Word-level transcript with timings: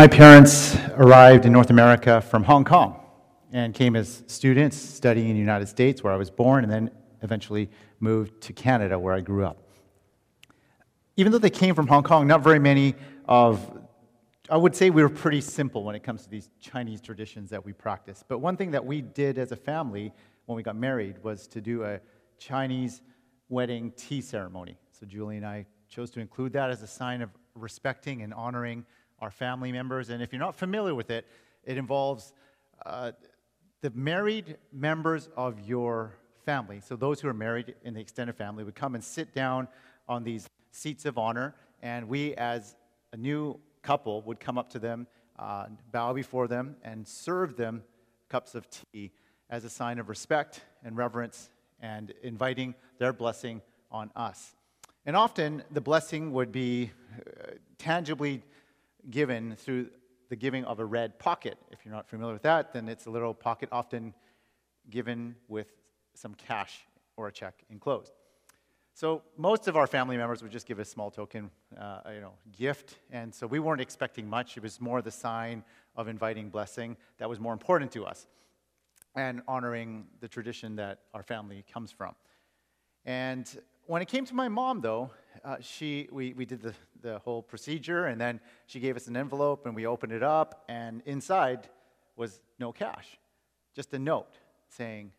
My 0.00 0.08
parents 0.08 0.78
arrived 0.96 1.44
in 1.44 1.52
North 1.52 1.68
America 1.68 2.22
from 2.22 2.42
Hong 2.44 2.64
Kong 2.64 2.98
and 3.52 3.74
came 3.74 3.94
as 3.94 4.22
students 4.28 4.74
studying 4.74 5.28
in 5.28 5.34
the 5.34 5.40
United 5.40 5.66
States, 5.66 6.02
where 6.02 6.10
I 6.10 6.16
was 6.16 6.30
born, 6.30 6.64
and 6.64 6.72
then 6.72 6.90
eventually 7.20 7.68
moved 7.98 8.40
to 8.44 8.54
Canada, 8.54 8.98
where 8.98 9.12
I 9.12 9.20
grew 9.20 9.44
up. 9.44 9.58
Even 11.18 11.32
though 11.32 11.38
they 11.38 11.50
came 11.50 11.74
from 11.74 11.86
Hong 11.86 12.02
Kong, 12.02 12.26
not 12.26 12.42
very 12.42 12.58
many 12.58 12.94
of 13.26 13.60
I 14.48 14.56
would 14.56 14.74
say 14.74 14.88
we 14.88 15.02
were 15.02 15.10
pretty 15.10 15.42
simple 15.42 15.84
when 15.84 15.94
it 15.94 16.02
comes 16.02 16.22
to 16.22 16.30
these 16.30 16.48
Chinese 16.62 17.02
traditions 17.02 17.50
that 17.50 17.62
we 17.62 17.74
practice. 17.74 18.24
But 18.26 18.38
one 18.38 18.56
thing 18.56 18.70
that 18.70 18.86
we 18.86 19.02
did 19.02 19.36
as 19.36 19.52
a 19.52 19.56
family 19.56 20.14
when 20.46 20.56
we 20.56 20.62
got 20.62 20.76
married 20.76 21.22
was 21.22 21.46
to 21.48 21.60
do 21.60 21.84
a 21.84 22.00
Chinese 22.38 23.02
wedding 23.50 23.92
tea 23.98 24.22
ceremony. 24.22 24.78
So 24.98 25.04
Julie 25.04 25.36
and 25.36 25.44
I 25.44 25.66
chose 25.90 26.10
to 26.12 26.20
include 26.20 26.54
that 26.54 26.70
as 26.70 26.82
a 26.82 26.86
sign 26.86 27.20
of 27.20 27.28
respecting 27.54 28.22
and 28.22 28.32
honoring 28.32 28.86
our 29.20 29.30
family 29.30 29.72
members. 29.72 30.10
And 30.10 30.22
if 30.22 30.32
you're 30.32 30.40
not 30.40 30.54
familiar 30.54 30.94
with 30.94 31.10
it, 31.10 31.26
it 31.64 31.76
involves 31.76 32.32
uh, 32.86 33.12
the 33.82 33.90
married 33.90 34.56
members 34.72 35.28
of 35.36 35.60
your 35.60 36.14
family. 36.44 36.80
So 36.80 36.96
those 36.96 37.20
who 37.20 37.28
are 37.28 37.34
married 37.34 37.74
in 37.84 37.94
the 37.94 38.00
extended 38.00 38.36
family 38.36 38.64
would 38.64 38.74
come 38.74 38.94
and 38.94 39.04
sit 39.04 39.34
down 39.34 39.68
on 40.08 40.24
these 40.24 40.48
seats 40.72 41.04
of 41.04 41.18
honor, 41.18 41.54
and 41.82 42.08
we, 42.08 42.34
as 42.34 42.76
a 43.12 43.16
new 43.16 43.58
couple, 43.82 44.22
would 44.22 44.40
come 44.40 44.58
up 44.58 44.70
to 44.70 44.78
them, 44.78 45.06
uh, 45.38 45.66
bow 45.92 46.12
before 46.12 46.48
them, 46.48 46.76
and 46.82 47.06
serve 47.06 47.56
them 47.56 47.82
cups 48.28 48.54
of 48.54 48.66
tea 48.70 49.12
as 49.48 49.64
a 49.64 49.70
sign 49.70 49.98
of 49.98 50.08
respect 50.08 50.62
and 50.84 50.96
reverence 50.96 51.50
and 51.80 52.12
inviting 52.22 52.74
their 52.98 53.12
blessing 53.12 53.60
on 53.90 54.10
us. 54.14 54.54
And 55.06 55.16
often 55.16 55.62
the 55.70 55.80
blessing 55.80 56.32
would 56.32 56.52
be 56.52 56.92
uh, 57.18 57.52
tangibly 57.78 58.42
given 59.08 59.56
through 59.56 59.88
the 60.28 60.36
giving 60.36 60.64
of 60.64 60.78
a 60.78 60.84
red 60.84 61.18
pocket. 61.18 61.58
If 61.70 61.84
you're 61.84 61.94
not 61.94 62.08
familiar 62.08 62.34
with 62.34 62.42
that, 62.42 62.72
then 62.72 62.88
it's 62.88 63.06
a 63.06 63.10
little 63.10 63.34
pocket 63.34 63.68
often 63.72 64.14
given 64.88 65.36
with 65.48 65.68
some 66.14 66.34
cash 66.34 66.86
or 67.16 67.28
a 67.28 67.32
check 67.32 67.64
enclosed. 67.70 68.12
So 68.94 69.22
most 69.36 69.66
of 69.66 69.76
our 69.76 69.86
family 69.86 70.16
members 70.16 70.42
would 70.42 70.52
just 70.52 70.66
give 70.66 70.78
a 70.78 70.84
small 70.84 71.10
token, 71.10 71.50
uh, 71.78 72.00
you 72.12 72.20
know, 72.20 72.32
gift, 72.56 72.98
and 73.10 73.34
so 73.34 73.46
we 73.46 73.58
weren't 73.58 73.80
expecting 73.80 74.28
much. 74.28 74.56
It 74.56 74.62
was 74.62 74.80
more 74.80 75.00
the 75.00 75.10
sign 75.10 75.64
of 75.96 76.08
inviting 76.08 76.50
blessing 76.50 76.96
that 77.18 77.28
was 77.28 77.40
more 77.40 77.52
important 77.52 77.92
to 77.92 78.04
us, 78.04 78.26
and 79.14 79.42
honoring 79.48 80.06
the 80.20 80.28
tradition 80.28 80.76
that 80.76 81.00
our 81.14 81.22
family 81.22 81.64
comes 81.72 81.90
from. 81.90 82.14
And 83.04 83.48
when 83.86 84.02
it 84.02 84.08
came 84.08 84.26
to 84.26 84.34
my 84.34 84.48
mom, 84.48 84.80
though, 84.80 85.10
uh, 85.44 85.56
she, 85.60 86.08
we, 86.10 86.32
we 86.34 86.44
did 86.44 86.60
the, 86.60 86.74
the 87.02 87.18
whole 87.20 87.42
procedure, 87.42 88.06
and 88.06 88.20
then 88.20 88.40
she 88.66 88.80
gave 88.80 88.96
us 88.96 89.06
an 89.06 89.16
envelope, 89.16 89.66
and 89.66 89.74
we 89.74 89.86
opened 89.86 90.12
it 90.12 90.22
up, 90.22 90.64
and 90.68 91.02
inside 91.06 91.68
was 92.16 92.40
no 92.58 92.72
cash, 92.72 93.18
just 93.74 93.92
a 93.94 93.98
note 93.98 94.38
saying, 94.68 95.12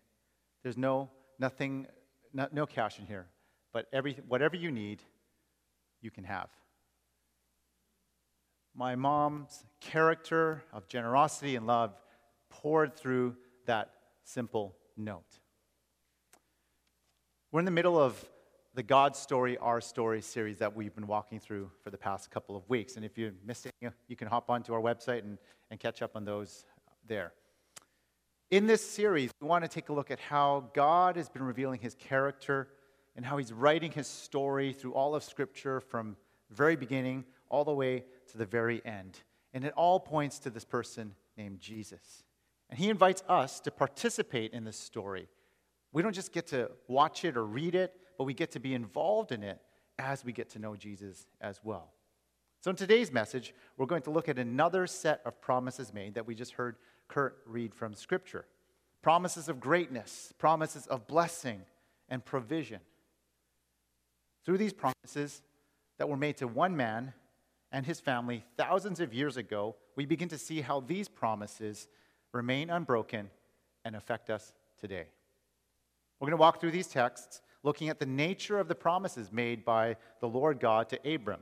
"There's 0.63 0.77
no 0.77 1.09
nothing, 1.39 1.87
no, 2.33 2.47
no 2.51 2.65
cash 2.65 2.99
in 2.99 3.05
here, 3.05 3.27
but 3.73 3.87
every, 3.91 4.17
whatever 4.27 4.55
you 4.55 4.71
need, 4.71 5.01
you 6.01 6.11
can 6.11 6.23
have." 6.23 6.49
My 8.75 8.95
mom's 8.95 9.65
character 9.79 10.63
of 10.71 10.87
generosity 10.87 11.55
and 11.55 11.67
love 11.67 11.93
poured 12.49 12.95
through 12.95 13.35
that 13.65 13.93
simple 14.23 14.75
note. 14.95 15.39
We're 17.51 17.59
in 17.59 17.65
the 17.65 17.71
middle 17.71 17.99
of 17.99 18.23
the 18.73 18.83
God 18.83 19.15
Story, 19.15 19.57
Our 19.57 19.81
Story 19.81 20.21
series 20.21 20.57
that 20.59 20.73
we've 20.73 20.95
been 20.95 21.07
walking 21.07 21.39
through 21.39 21.69
for 21.83 21.89
the 21.89 21.97
past 21.97 22.31
couple 22.31 22.55
of 22.55 22.67
weeks. 22.69 22.95
And 22.95 23.03
if 23.03 23.17
you 23.17 23.33
missed 23.45 23.65
it, 23.65 23.73
you 24.07 24.15
can 24.15 24.29
hop 24.29 24.49
onto 24.49 24.73
our 24.73 24.79
website 24.79 25.19
and, 25.19 25.37
and 25.69 25.79
catch 25.79 26.01
up 26.01 26.15
on 26.15 26.23
those 26.23 26.65
there. 27.05 27.33
In 28.49 28.67
this 28.67 28.87
series, 28.87 29.31
we 29.41 29.47
want 29.47 29.63
to 29.63 29.69
take 29.69 29.89
a 29.89 29.93
look 29.93 30.09
at 30.09 30.19
how 30.19 30.69
God 30.73 31.17
has 31.17 31.27
been 31.27 31.43
revealing 31.43 31.79
his 31.79 31.95
character 31.95 32.69
and 33.15 33.25
how 33.25 33.37
he's 33.37 33.51
writing 33.51 33.91
his 33.91 34.07
story 34.07 34.71
through 34.71 34.93
all 34.93 35.15
of 35.15 35.23
Scripture 35.23 35.81
from 35.81 36.15
the 36.49 36.55
very 36.55 36.77
beginning 36.77 37.25
all 37.49 37.65
the 37.65 37.73
way 37.73 38.05
to 38.31 38.37
the 38.37 38.45
very 38.45 38.81
end. 38.85 39.19
And 39.53 39.65
it 39.65 39.73
all 39.75 39.99
points 39.99 40.39
to 40.39 40.49
this 40.49 40.63
person 40.63 41.13
named 41.37 41.59
Jesus. 41.59 42.23
And 42.69 42.79
he 42.79 42.89
invites 42.89 43.21
us 43.27 43.59
to 43.61 43.71
participate 43.71 44.53
in 44.53 44.63
this 44.63 44.77
story. 44.77 45.27
We 45.91 46.01
don't 46.01 46.15
just 46.15 46.31
get 46.31 46.47
to 46.47 46.71
watch 46.87 47.25
it 47.25 47.35
or 47.35 47.45
read 47.45 47.75
it, 47.75 47.93
but 48.21 48.25
we 48.25 48.35
get 48.35 48.51
to 48.51 48.59
be 48.59 48.75
involved 48.75 49.31
in 49.31 49.41
it 49.41 49.59
as 49.97 50.23
we 50.23 50.31
get 50.31 50.47
to 50.47 50.59
know 50.59 50.75
Jesus 50.75 51.25
as 51.41 51.59
well. 51.63 51.89
So, 52.63 52.69
in 52.69 52.75
today's 52.75 53.11
message, 53.11 53.55
we're 53.77 53.87
going 53.87 54.03
to 54.03 54.11
look 54.11 54.29
at 54.29 54.37
another 54.37 54.85
set 54.85 55.21
of 55.25 55.41
promises 55.41 55.91
made 55.91 56.13
that 56.13 56.27
we 56.27 56.35
just 56.35 56.51
heard 56.51 56.75
Kurt 57.07 57.39
read 57.47 57.73
from 57.73 57.95
Scripture 57.95 58.45
promises 59.01 59.49
of 59.49 59.59
greatness, 59.59 60.35
promises 60.37 60.85
of 60.85 61.07
blessing 61.07 61.63
and 62.09 62.23
provision. 62.23 62.79
Through 64.45 64.59
these 64.59 64.73
promises 64.73 65.41
that 65.97 66.07
were 66.07 66.15
made 66.15 66.37
to 66.37 66.47
one 66.47 66.77
man 66.77 67.13
and 67.71 67.87
his 67.87 67.99
family 67.99 68.45
thousands 68.55 68.99
of 68.99 69.15
years 69.15 69.35
ago, 69.35 69.75
we 69.95 70.05
begin 70.05 70.29
to 70.29 70.37
see 70.37 70.61
how 70.61 70.81
these 70.81 71.09
promises 71.09 71.87
remain 72.33 72.69
unbroken 72.69 73.31
and 73.83 73.95
affect 73.95 74.29
us 74.29 74.53
today. 74.79 75.07
We're 76.19 76.27
going 76.27 76.37
to 76.37 76.41
walk 76.41 76.61
through 76.61 76.69
these 76.69 76.85
texts 76.85 77.41
looking 77.63 77.89
at 77.89 77.99
the 77.99 78.05
nature 78.05 78.59
of 78.59 78.67
the 78.67 78.75
promises 78.75 79.31
made 79.31 79.63
by 79.63 79.95
the 80.19 80.27
Lord 80.27 80.59
God 80.59 80.89
to 80.89 81.13
Abram. 81.13 81.41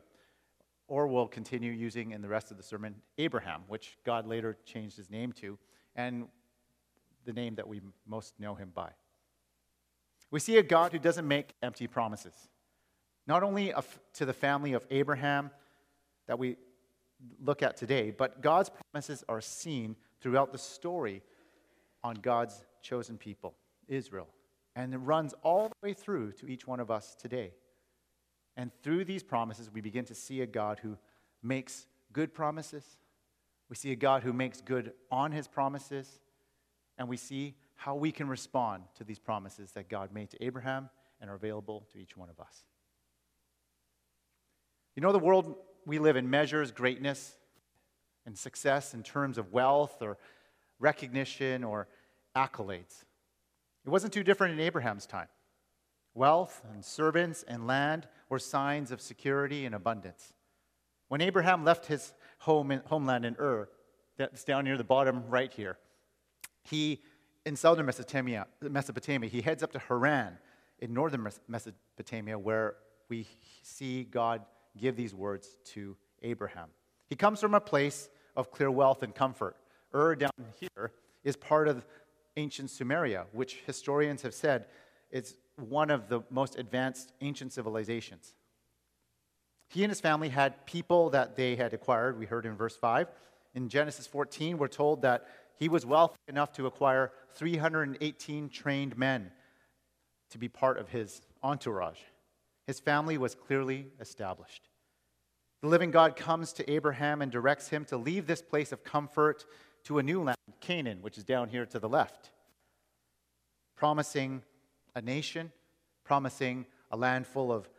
Or 0.87 1.07
we'll 1.07 1.27
continue 1.27 1.71
using 1.71 2.11
in 2.11 2.21
the 2.21 2.27
rest 2.27 2.51
of 2.51 2.57
the 2.57 2.63
sermon 2.63 2.95
Abraham, 3.17 3.61
which 3.67 3.97
God 4.05 4.25
later 4.25 4.57
changed 4.65 4.97
his 4.97 5.09
name 5.09 5.31
to, 5.33 5.57
and 5.95 6.27
the 7.25 7.33
name 7.33 7.55
that 7.55 7.67
we 7.67 7.81
most 8.07 8.33
know 8.39 8.55
him 8.55 8.71
by. 8.73 8.89
We 10.31 10.39
see 10.39 10.57
a 10.57 10.63
God 10.63 10.91
who 10.91 10.99
doesn't 10.99 11.27
make 11.27 11.53
empty 11.61 11.87
promises, 11.87 12.33
not 13.27 13.43
only 13.43 13.73
to 14.13 14.25
the 14.25 14.33
family 14.33 14.73
of 14.73 14.85
Abraham 14.89 15.51
that 16.27 16.39
we 16.39 16.57
look 17.43 17.61
at 17.61 17.77
today, 17.77 18.11
but 18.11 18.41
God's 18.41 18.69
promises 18.69 19.23
are 19.27 19.41
seen 19.41 19.95
throughout 20.21 20.51
the 20.51 20.57
story 20.57 21.21
on 22.03 22.15
God's 22.15 22.63
chosen 22.81 23.17
people, 23.17 23.55
Israel. 23.87 24.27
And 24.75 24.93
it 24.93 24.97
runs 24.97 25.33
all 25.43 25.69
the 25.69 25.87
way 25.87 25.93
through 25.93 26.33
to 26.33 26.47
each 26.47 26.67
one 26.67 26.79
of 26.79 26.89
us 26.89 27.15
today. 27.15 27.53
And 28.55 28.71
through 28.83 29.05
these 29.05 29.23
promises, 29.23 29.69
we 29.71 29.81
begin 29.81 30.05
to 30.05 30.15
see 30.15 30.41
a 30.41 30.45
God 30.45 30.79
who 30.79 30.97
makes 31.41 31.87
good 32.13 32.33
promises. 32.33 32.83
We 33.69 33.75
see 33.75 33.91
a 33.91 33.95
God 33.95 34.23
who 34.23 34.33
makes 34.33 34.61
good 34.61 34.93
on 35.11 35.31
his 35.31 35.47
promises. 35.47 36.19
And 36.97 37.07
we 37.07 37.17
see 37.17 37.55
how 37.75 37.95
we 37.95 38.11
can 38.11 38.27
respond 38.27 38.83
to 38.95 39.03
these 39.03 39.19
promises 39.19 39.71
that 39.71 39.89
God 39.89 40.13
made 40.13 40.29
to 40.31 40.43
Abraham 40.43 40.89
and 41.21 41.29
are 41.29 41.35
available 41.35 41.87
to 41.93 41.99
each 41.99 42.17
one 42.17 42.29
of 42.29 42.39
us. 42.39 42.65
You 44.95 45.01
know, 45.01 45.11
the 45.11 45.19
world 45.19 45.55
we 45.85 45.99
live 45.99 46.17
in 46.17 46.29
measures 46.29 46.71
greatness 46.71 47.37
and 48.25 48.37
success 48.37 48.93
in 48.93 49.01
terms 49.01 49.37
of 49.37 49.53
wealth 49.53 50.01
or 50.01 50.17
recognition 50.79 51.63
or 51.63 51.87
accolades. 52.35 53.05
It 53.89 53.91
wasn't 53.91 54.13
too 54.13 54.23
different 54.23 54.53
in 54.53 54.59
Abraham's 54.59 55.07
time. 55.07 55.29
Wealth 56.13 56.61
and 56.71 56.85
servants 56.85 57.43
and 57.47 57.65
land 57.65 58.07
were 58.29 58.37
signs 58.37 58.91
of 58.91 59.01
security 59.01 59.65
and 59.65 59.73
abundance. 59.73 60.31
When 61.07 61.21
Abraham 61.21 61.65
left 61.65 61.87
his 61.87 62.13
home 62.37 62.69
in, 62.69 62.83
homeland 62.85 63.25
in 63.25 63.35
Ur, 63.39 63.67
that's 64.15 64.43
down 64.43 64.65
near 64.65 64.77
the 64.77 64.83
bottom 64.83 65.23
right 65.27 65.51
here, 65.51 65.79
he, 66.61 67.01
in 67.47 67.55
southern 67.55 67.87
Mesopotamia, 67.87 68.45
Mesopotamia, 68.61 69.27
he 69.27 69.41
heads 69.41 69.63
up 69.63 69.71
to 69.71 69.79
Haran 69.79 70.37
in 70.77 70.93
northern 70.93 71.27
Mesopotamia, 71.47 72.37
where 72.37 72.75
we 73.09 73.25
see 73.63 74.03
God 74.03 74.45
give 74.77 74.97
these 74.97 75.15
words 75.15 75.57
to 75.73 75.97
Abraham. 76.21 76.69
He 77.07 77.15
comes 77.15 77.41
from 77.41 77.55
a 77.55 77.59
place 77.59 78.11
of 78.35 78.51
clear 78.51 78.69
wealth 78.69 79.01
and 79.01 79.15
comfort. 79.15 79.55
Ur 79.95 80.13
down 80.13 80.29
here 80.59 80.91
is 81.23 81.35
part 81.35 81.67
of 81.67 81.85
ancient 82.37 82.69
Sumeria, 82.69 83.25
which 83.31 83.57
historians 83.65 84.21
have 84.21 84.33
said 84.33 84.65
is 85.11 85.35
one 85.55 85.89
of 85.89 86.09
the 86.09 86.21
most 86.29 86.57
advanced 86.57 87.13
ancient 87.21 87.53
civilizations. 87.53 88.33
He 89.67 89.83
and 89.83 89.91
his 89.91 90.01
family 90.01 90.29
had 90.29 90.65
people 90.65 91.09
that 91.11 91.35
they 91.35 91.55
had 91.55 91.73
acquired. 91.73 92.17
We 92.17 92.25
heard 92.25 92.45
in 92.45 92.55
verse 92.55 92.75
5. 92.75 93.07
In 93.55 93.69
Genesis 93.69 94.07
14, 94.07 94.57
we're 94.57 94.67
told 94.67 95.01
that 95.03 95.27
he 95.57 95.69
was 95.69 95.85
wealthy 95.85 96.17
enough 96.27 96.53
to 96.53 96.65
acquire 96.65 97.11
318 97.35 98.49
trained 98.49 98.97
men 98.97 99.31
to 100.31 100.37
be 100.37 100.47
part 100.47 100.77
of 100.77 100.89
his 100.89 101.21
entourage. 101.43 101.99
His 102.65 102.79
family 102.79 103.17
was 103.17 103.35
clearly 103.35 103.87
established. 103.99 104.69
The 105.61 105.67
living 105.67 105.91
God 105.91 106.15
comes 106.15 106.53
to 106.53 106.71
Abraham 106.71 107.21
and 107.21 107.31
directs 107.31 107.67
him 107.67 107.83
to 107.85 107.97
leave 107.97 108.27
this 108.27 108.41
place 108.41 108.71
of 108.71 108.83
comfort 108.83 109.45
to 109.83 109.99
a 109.99 110.03
new 110.03 110.23
land, 110.23 110.37
Canaan, 110.59 111.01
which 111.01 111.17
is 111.17 111.23
down 111.23 111.49
here 111.49 111.65
to 111.65 111.79
the 111.79 111.89
left, 111.89 112.31
promising 113.75 114.43
a 114.95 115.01
nation, 115.01 115.51
promising 116.03 116.65
a 116.91 116.97
land 116.97 117.27
full 117.27 117.51
of 117.51 117.69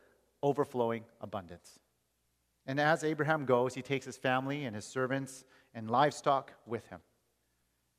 overflowing 0.43 1.05
abundance. 1.20 1.79
And 2.67 2.81
as 2.81 3.05
Abraham 3.05 3.44
goes, 3.44 3.75
he 3.75 3.82
takes 3.82 4.06
his 4.06 4.17
family 4.17 4.64
and 4.64 4.76
his 4.76 4.85
servants 4.85 5.44
and 5.75 5.91
livestock 5.91 6.52
with 6.67 6.87
him. 6.88 7.00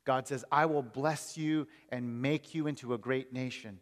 God 0.06 0.28
says, 0.28 0.44
I 0.52 0.66
will 0.66 0.82
bless 0.82 1.38
you 1.38 1.68
and 1.90 2.22
make 2.22 2.56
you 2.56 2.68
into 2.68 2.94
a 2.94 2.98
great 2.98 3.34
nation. 3.34 3.80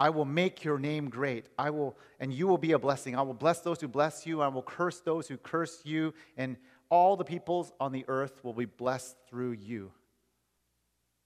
I 0.00 0.10
will 0.10 0.24
make 0.24 0.64
your 0.64 0.78
name 0.78 1.08
great. 1.08 1.46
I 1.56 1.70
will, 1.70 1.96
and 2.18 2.32
you 2.32 2.48
will 2.48 2.58
be 2.58 2.72
a 2.72 2.78
blessing. 2.78 3.14
I 3.14 3.22
will 3.22 3.34
bless 3.34 3.60
those 3.60 3.80
who 3.80 3.86
bless 3.86 4.26
you. 4.26 4.42
I 4.42 4.48
will 4.48 4.62
curse 4.62 5.00
those 5.00 5.28
who 5.28 5.36
curse 5.36 5.82
you. 5.84 6.12
And 6.36 6.56
all 6.92 7.16
the 7.16 7.24
peoples 7.24 7.72
on 7.80 7.90
the 7.90 8.04
earth 8.06 8.44
will 8.44 8.52
be 8.52 8.66
blessed 8.66 9.16
through 9.26 9.52
you. 9.52 9.90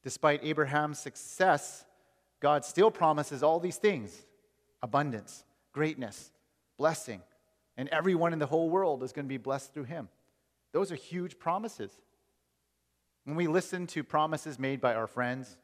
Despite 0.04 0.44
Abraham's 0.44 1.00
success, 1.00 1.84
God 2.38 2.64
still 2.64 2.92
promises 2.92 3.42
all 3.42 3.58
these 3.58 3.76
things 3.76 4.24
abundance, 4.80 5.44
greatness, 5.72 6.30
blessing, 6.78 7.20
and 7.76 7.88
everyone 7.88 8.32
in 8.32 8.38
the 8.38 8.46
whole 8.46 8.70
world 8.70 9.02
is 9.02 9.12
going 9.12 9.24
to 9.24 9.28
be 9.28 9.38
blessed 9.38 9.74
through 9.74 9.84
him. 9.84 10.08
Those 10.72 10.92
are 10.92 10.96
huge 10.96 11.36
promises. 11.36 11.90
When 13.24 13.34
we 13.34 13.48
listen 13.48 13.88
to 13.88 14.04
promises 14.04 14.60
made 14.60 14.80
by 14.80 14.94
our 14.94 15.08
friends, 15.08 15.56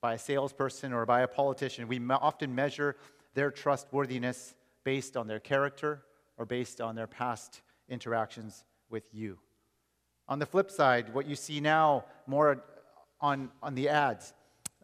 by 0.00 0.14
a 0.14 0.18
salesperson, 0.18 0.92
or 0.92 1.06
by 1.06 1.20
a 1.20 1.28
politician, 1.28 1.86
we 1.86 2.00
often 2.10 2.52
measure 2.52 2.96
their 3.34 3.52
trustworthiness 3.52 4.56
based 4.82 5.16
on 5.16 5.28
their 5.28 5.38
character 5.38 6.02
or 6.36 6.46
based 6.46 6.80
on 6.80 6.96
their 6.96 7.06
past 7.06 7.60
interactions 7.88 8.64
with 8.90 9.04
you. 9.12 9.38
On 10.28 10.38
the 10.38 10.46
flip 10.46 10.70
side, 10.70 11.14
what 11.14 11.26
you 11.26 11.34
see 11.34 11.60
now 11.60 12.04
more 12.26 12.62
on, 13.20 13.50
on 13.62 13.74
the 13.74 13.88
ads 13.88 14.32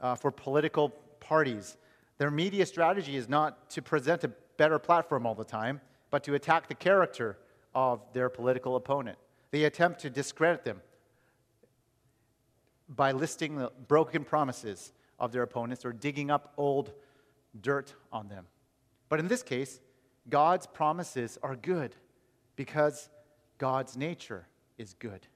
uh, 0.00 0.14
for 0.14 0.30
political 0.30 0.90
parties, 1.20 1.76
their 2.18 2.30
media 2.30 2.64
strategy 2.66 3.16
is 3.16 3.28
not 3.28 3.70
to 3.70 3.82
present 3.82 4.24
a 4.24 4.28
better 4.56 4.78
platform 4.78 5.26
all 5.26 5.34
the 5.34 5.44
time, 5.44 5.80
but 6.10 6.24
to 6.24 6.34
attack 6.34 6.68
the 6.68 6.74
character 6.74 7.38
of 7.74 8.00
their 8.12 8.28
political 8.28 8.76
opponent. 8.76 9.18
They 9.50 9.64
attempt 9.64 10.00
to 10.00 10.10
discredit 10.10 10.64
them 10.64 10.80
by 12.88 13.12
listing 13.12 13.56
the 13.56 13.70
broken 13.88 14.24
promises 14.24 14.92
of 15.18 15.32
their 15.32 15.42
opponents 15.42 15.84
or 15.84 15.92
digging 15.92 16.30
up 16.30 16.52
old 16.56 16.92
dirt 17.60 17.94
on 18.12 18.28
them. 18.28 18.46
But 19.08 19.20
in 19.20 19.28
this 19.28 19.42
case, 19.42 19.80
God's 20.28 20.66
promises 20.66 21.38
are 21.42 21.56
good 21.56 21.94
because 22.56 23.08
God's 23.58 23.96
nature 23.96 24.46
is 24.78 24.94
good. 24.94 25.26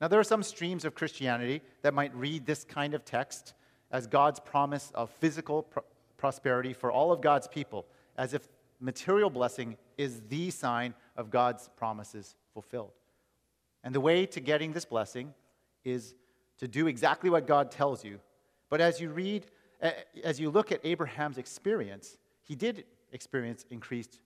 Now, 0.00 0.08
there 0.08 0.20
are 0.20 0.24
some 0.24 0.42
streams 0.42 0.84
of 0.84 0.94
Christianity 0.94 1.62
that 1.82 1.94
might 1.94 2.14
read 2.14 2.46
this 2.46 2.64
kind 2.64 2.94
of 2.94 3.04
text 3.04 3.54
as 3.90 4.06
God's 4.06 4.40
promise 4.40 4.90
of 4.94 5.10
physical 5.10 5.62
pro- 5.62 5.84
prosperity 6.16 6.72
for 6.72 6.90
all 6.90 7.12
of 7.12 7.20
God's 7.20 7.48
people, 7.48 7.86
as 8.16 8.34
if 8.34 8.48
material 8.80 9.30
blessing 9.30 9.76
is 9.96 10.20
the 10.28 10.50
sign 10.50 10.94
of 11.16 11.30
God's 11.30 11.70
promises 11.76 12.34
fulfilled. 12.52 12.92
And 13.82 13.94
the 13.94 14.00
way 14.00 14.26
to 14.26 14.40
getting 14.40 14.72
this 14.72 14.84
blessing 14.84 15.32
is 15.84 16.14
to 16.58 16.68
do 16.68 16.86
exactly 16.86 17.30
what 17.30 17.46
God 17.46 17.70
tells 17.70 18.04
you. 18.04 18.20
But 18.70 18.80
as 18.80 19.00
you 19.00 19.10
read, 19.10 19.46
as 20.22 20.40
you 20.40 20.50
look 20.50 20.72
at 20.72 20.80
Abraham's 20.84 21.38
experience, 21.38 22.16
he 22.42 22.54
did 22.54 22.84
experience 23.12 23.64
increased 23.70 24.20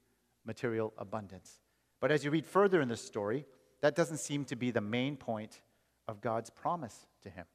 material 0.45 0.93
abundance. 0.97 1.61
But 2.01 2.11
as 2.13 2.25
you 2.25 2.31
read 2.31 2.47
further 2.47 2.81
in 2.81 2.89
the 2.89 2.97
story, 2.97 3.45
that 3.81 3.95
doesn't 3.95 4.19
seem 4.19 4.45
to 4.47 4.57
be 4.57 4.71
the 4.71 4.81
main 4.81 5.17
point 5.17 5.61
of 6.07 6.21
God's 6.21 6.51
promise 6.51 7.07
to 7.23 7.31
him. 7.31 7.47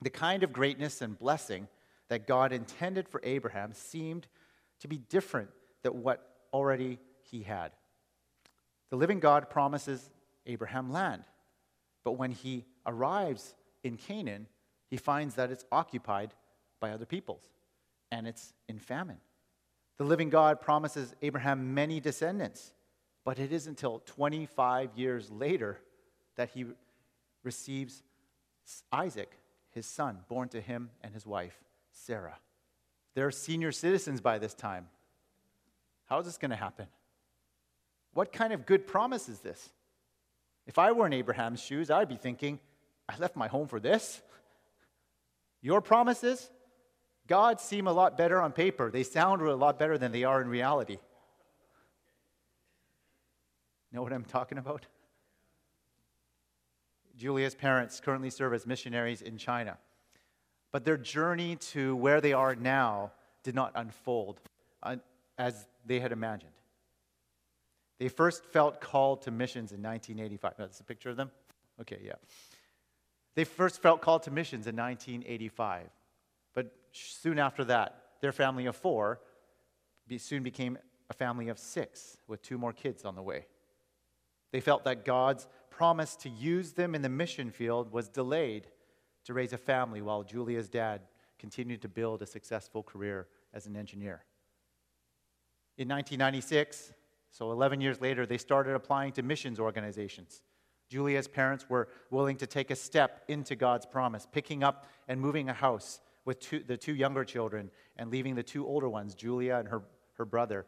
The 0.00 0.10
kind 0.10 0.42
of 0.42 0.52
greatness 0.52 1.00
and 1.00 1.18
blessing 1.18 1.68
that 2.08 2.26
God 2.26 2.52
intended 2.52 3.08
for 3.08 3.20
Abraham 3.24 3.72
seemed 3.72 4.26
to 4.80 4.88
be 4.88 4.98
different 4.98 5.50
than 5.82 6.02
what 6.02 6.28
already 6.52 6.98
he 7.22 7.42
had. 7.42 7.72
The 8.90 8.96
living 8.96 9.20
God 9.20 9.48
promises 9.48 10.10
Abraham 10.46 10.92
land, 10.92 11.22
but 12.04 12.12
when 12.12 12.32
he 12.32 12.64
arrives 12.84 13.54
in 13.84 13.96
Canaan, 13.96 14.46
he 14.90 14.96
finds 14.96 15.36
that 15.36 15.50
it's 15.50 15.64
occupied 15.72 16.34
by 16.80 16.90
other 16.90 17.06
peoples 17.06 17.44
and 18.10 18.26
it's 18.26 18.52
in 18.68 18.78
famine. 18.78 19.18
The 19.98 20.04
living 20.04 20.30
God 20.30 20.60
promises 20.60 21.14
Abraham 21.22 21.74
many 21.74 22.00
descendants, 22.00 22.72
but 23.24 23.38
it 23.38 23.52
isn't 23.52 23.72
until 23.72 24.00
25 24.06 24.90
years 24.96 25.30
later 25.30 25.78
that 26.36 26.50
he 26.50 26.66
receives 27.42 28.02
Isaac, 28.92 29.38
his 29.70 29.86
son, 29.86 30.18
born 30.28 30.48
to 30.50 30.60
him 30.60 30.90
and 31.02 31.14
his 31.14 31.26
wife, 31.26 31.58
Sarah. 31.92 32.38
They're 33.14 33.30
senior 33.30 33.72
citizens 33.72 34.20
by 34.20 34.38
this 34.38 34.54
time. 34.54 34.88
How 36.06 36.18
is 36.18 36.26
this 36.26 36.38
going 36.38 36.50
to 36.50 36.56
happen? 36.56 36.86
What 38.14 38.32
kind 38.32 38.52
of 38.52 38.66
good 38.66 38.86
promise 38.86 39.28
is 39.28 39.40
this? 39.40 39.70
If 40.66 40.78
I 40.78 40.92
were 40.92 41.06
in 41.06 41.12
Abraham's 41.12 41.62
shoes, 41.62 41.90
I'd 41.90 42.08
be 42.08 42.16
thinking, 42.16 42.60
I 43.08 43.16
left 43.18 43.36
my 43.36 43.48
home 43.48 43.68
for 43.68 43.80
this. 43.80 44.22
Your 45.60 45.80
promises, 45.80 46.50
God, 47.26 47.60
seem 47.60 47.86
a 47.86 47.92
lot 47.92 48.16
better 48.16 48.40
on 48.40 48.52
paper. 48.52 48.90
They 48.90 49.02
sound 49.02 49.42
a 49.42 49.54
lot 49.54 49.78
better 49.78 49.98
than 49.98 50.12
they 50.12 50.24
are 50.24 50.40
in 50.40 50.48
reality. 50.48 50.98
Know 53.92 54.02
what 54.02 54.12
I'm 54.12 54.24
talking 54.24 54.58
about? 54.58 54.86
Julia's 57.16 57.54
parents 57.54 58.00
currently 58.00 58.30
serve 58.30 58.54
as 58.54 58.66
missionaries 58.66 59.20
in 59.20 59.36
China. 59.36 59.76
But 60.70 60.84
their 60.84 60.96
journey 60.96 61.56
to 61.56 61.94
where 61.96 62.20
they 62.20 62.32
are 62.32 62.54
now 62.54 63.12
did 63.42 63.54
not 63.54 63.72
unfold 63.74 64.40
as 65.38 65.66
they 65.84 66.00
had 66.00 66.12
imagined. 66.12 66.52
They 67.98 68.08
first 68.08 68.44
felt 68.46 68.80
called 68.80 69.22
to 69.22 69.30
missions 69.30 69.72
in 69.72 69.82
1985. 69.82 70.54
That's 70.56 70.80
a 70.80 70.84
picture 70.84 71.10
of 71.10 71.16
them? 71.16 71.30
Okay, 71.80 71.98
yeah. 72.02 72.14
They 73.34 73.44
first 73.44 73.82
felt 73.82 74.00
called 74.00 74.22
to 74.24 74.30
missions 74.30 74.66
in 74.66 74.74
1985. 74.76 75.88
But 76.54 76.74
soon 76.92 77.38
after 77.38 77.64
that, 77.64 78.02
their 78.20 78.32
family 78.32 78.66
of 78.66 78.76
four 78.76 79.20
soon 80.16 80.42
became 80.42 80.78
a 81.10 81.14
family 81.14 81.48
of 81.48 81.58
six 81.58 82.16
with 82.26 82.42
two 82.42 82.58
more 82.58 82.72
kids 82.72 83.04
on 83.04 83.14
the 83.14 83.22
way. 83.22 83.46
They 84.52 84.60
felt 84.60 84.84
that 84.84 85.04
God's 85.04 85.48
promise 85.70 86.14
to 86.16 86.28
use 86.28 86.72
them 86.72 86.94
in 86.94 87.02
the 87.02 87.08
mission 87.08 87.50
field 87.50 87.90
was 87.90 88.08
delayed 88.08 88.68
to 89.24 89.34
raise 89.34 89.52
a 89.52 89.58
family 89.58 90.02
while 90.02 90.22
Julia's 90.22 90.68
dad 90.68 91.00
continued 91.38 91.82
to 91.82 91.88
build 91.88 92.22
a 92.22 92.26
successful 92.26 92.82
career 92.82 93.26
as 93.52 93.66
an 93.66 93.76
engineer. 93.76 94.24
In 95.78 95.88
1996, 95.88 96.92
so 97.30 97.50
11 97.50 97.80
years 97.80 98.00
later, 98.00 98.26
they 98.26 98.36
started 98.36 98.74
applying 98.74 99.12
to 99.12 99.22
missions 99.22 99.58
organizations. 99.58 100.42
Julia's 100.90 101.26
parents 101.26 101.68
were 101.70 101.88
willing 102.10 102.36
to 102.36 102.46
take 102.46 102.70
a 102.70 102.76
step 102.76 103.24
into 103.28 103.56
God's 103.56 103.86
promise, 103.86 104.26
picking 104.30 104.62
up 104.62 104.86
and 105.08 105.18
moving 105.18 105.48
a 105.48 105.54
house 105.54 106.00
with 106.26 106.38
two, 106.38 106.60
the 106.60 106.76
two 106.76 106.94
younger 106.94 107.24
children 107.24 107.70
and 107.96 108.10
leaving 108.10 108.34
the 108.34 108.42
two 108.42 108.66
older 108.66 108.88
ones, 108.88 109.14
Julia 109.14 109.56
and 109.56 109.68
her, 109.68 109.82
her 110.18 110.26
brother, 110.26 110.66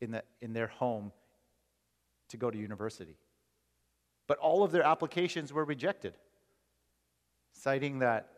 in, 0.00 0.10
the, 0.10 0.22
in 0.42 0.52
their 0.52 0.66
home 0.66 1.10
to 2.28 2.36
go 2.36 2.50
to 2.50 2.58
university. 2.58 3.16
But 4.26 4.38
all 4.38 4.62
of 4.62 4.72
their 4.72 4.82
applications 4.82 5.52
were 5.52 5.64
rejected, 5.64 6.14
citing 7.52 8.00
that 8.00 8.28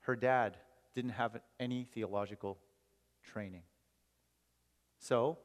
her 0.00 0.16
dad 0.16 0.56
didn't 0.94 1.10
have 1.12 1.38
any 1.60 1.84
theological 1.84 2.58
training. 3.22 3.62
So, 4.98 5.38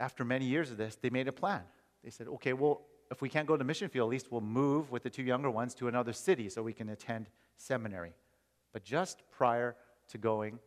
after 0.00 0.24
many 0.24 0.46
years 0.46 0.70
of 0.70 0.76
this, 0.76 0.96
they 0.96 1.10
made 1.10 1.28
a 1.28 1.32
plan. 1.32 1.62
They 2.02 2.10
said, 2.10 2.26
okay, 2.28 2.52
well, 2.52 2.82
if 3.10 3.20
we 3.20 3.28
can't 3.28 3.46
go 3.46 3.56
to 3.56 3.64
mission 3.64 3.88
field, 3.88 4.08
at 4.08 4.10
least 4.10 4.32
we'll 4.32 4.40
move 4.40 4.90
with 4.90 5.02
the 5.02 5.10
two 5.10 5.22
younger 5.22 5.50
ones 5.50 5.74
to 5.74 5.88
another 5.88 6.12
city 6.12 6.48
so 6.48 6.62
we 6.62 6.72
can 6.72 6.88
attend 6.88 7.28
seminary. 7.56 8.14
But 8.72 8.84
just 8.84 9.22
prior 9.30 9.76
to 10.08 10.18
going, 10.18 10.58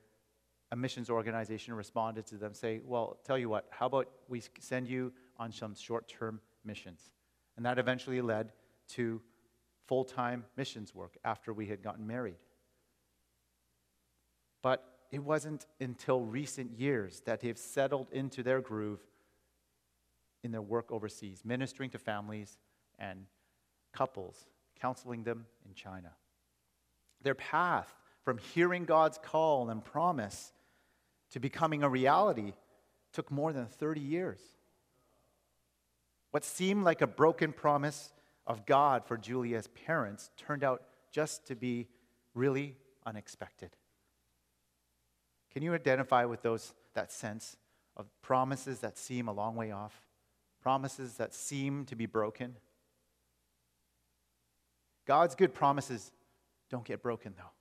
a 0.72 0.75
missions 0.75 1.10
organization 1.10 1.74
responded 1.74 2.25
to 2.27 2.36
them, 2.36 2.53
say, 2.53 2.81
well, 2.86 3.17
tell 3.25 3.38
you 3.38 3.50
what, 3.50 3.65
how 3.72 3.88
about 3.88 4.07
we 4.29 4.43
send 4.60 4.88
you 4.88 5.12
on 5.38 5.51
some 5.51 5.75
short 5.75 6.08
term 6.08 6.42
missions? 6.63 7.12
And 7.58 7.65
that 7.65 7.80
eventually 7.80 8.22
led 8.22 8.51
to 8.89 9.22
full 9.88 10.04
time 10.04 10.46
missions 10.58 10.94
work 10.94 11.18
after 11.24 11.54
we 11.54 11.68
had 11.68 11.82
gotten 11.82 12.06
married. 12.08 12.38
But 14.62 14.84
it 15.12 15.24
wasn't 15.24 15.65
until 15.80 16.22
recent 16.22 16.72
years 16.80 17.22
that 17.25 17.39
they've 17.39 17.58
settled 17.58 18.08
into 18.12 18.44
their 18.44 18.62
groove 18.62 19.00
in 20.44 20.51
their 20.51 20.62
work 20.62 20.92
overseas, 20.92 21.42
ministering 21.46 21.89
to 21.92 21.98
families 21.98 22.58
and 23.00 23.25
couples, 23.94 24.48
counseling 24.80 25.24
them 25.24 25.46
in 25.65 25.74
China. 25.74 26.12
Their 27.22 27.36
path 27.36 27.94
from 28.24 28.38
hearing 28.38 28.86
God's 28.86 29.18
call 29.18 29.70
and 29.70 29.84
promise 29.84 30.51
to 31.32 31.39
becoming 31.39 31.84
a 31.84 31.89
reality 31.89 32.54
took 33.13 33.32
more 33.32 33.54
than 33.54 33.68
30 33.68 34.01
years. 34.01 34.39
What 36.36 36.44
seemed 36.44 36.84
like 36.84 37.00
a 37.00 37.08
broken 37.08 37.54
promise 37.54 38.12
of 38.46 38.65
God 38.65 39.06
for 39.06 39.15
Julia's 39.15 39.70
parents 39.70 40.32
turned 40.36 40.65
out 40.65 40.84
just 41.10 41.48
to 41.48 41.56
be 41.56 41.88
really 42.34 42.75
unexpected. 43.06 43.70
Can 45.54 45.63
you 45.63 45.74
identify 45.74 46.25
with 46.25 46.42
those 46.42 46.74
that 46.94 47.13
sense 47.13 47.56
of 47.96 48.08
promises 48.22 48.82
that 48.82 48.98
seem 48.98 49.30
a 49.30 49.32
long 49.32 49.56
way 49.56 49.72
off? 49.72 50.06
promises 50.62 51.13
that 51.13 51.34
seem 51.34 51.86
to 51.86 51.96
be 51.96 52.06
broken. 52.06 52.58
God's 55.06 55.36
good 55.36 55.54
promises 55.54 56.12
don't 56.70 56.84
get 56.84 57.01
broken, 57.01 57.34
though. 57.38 57.54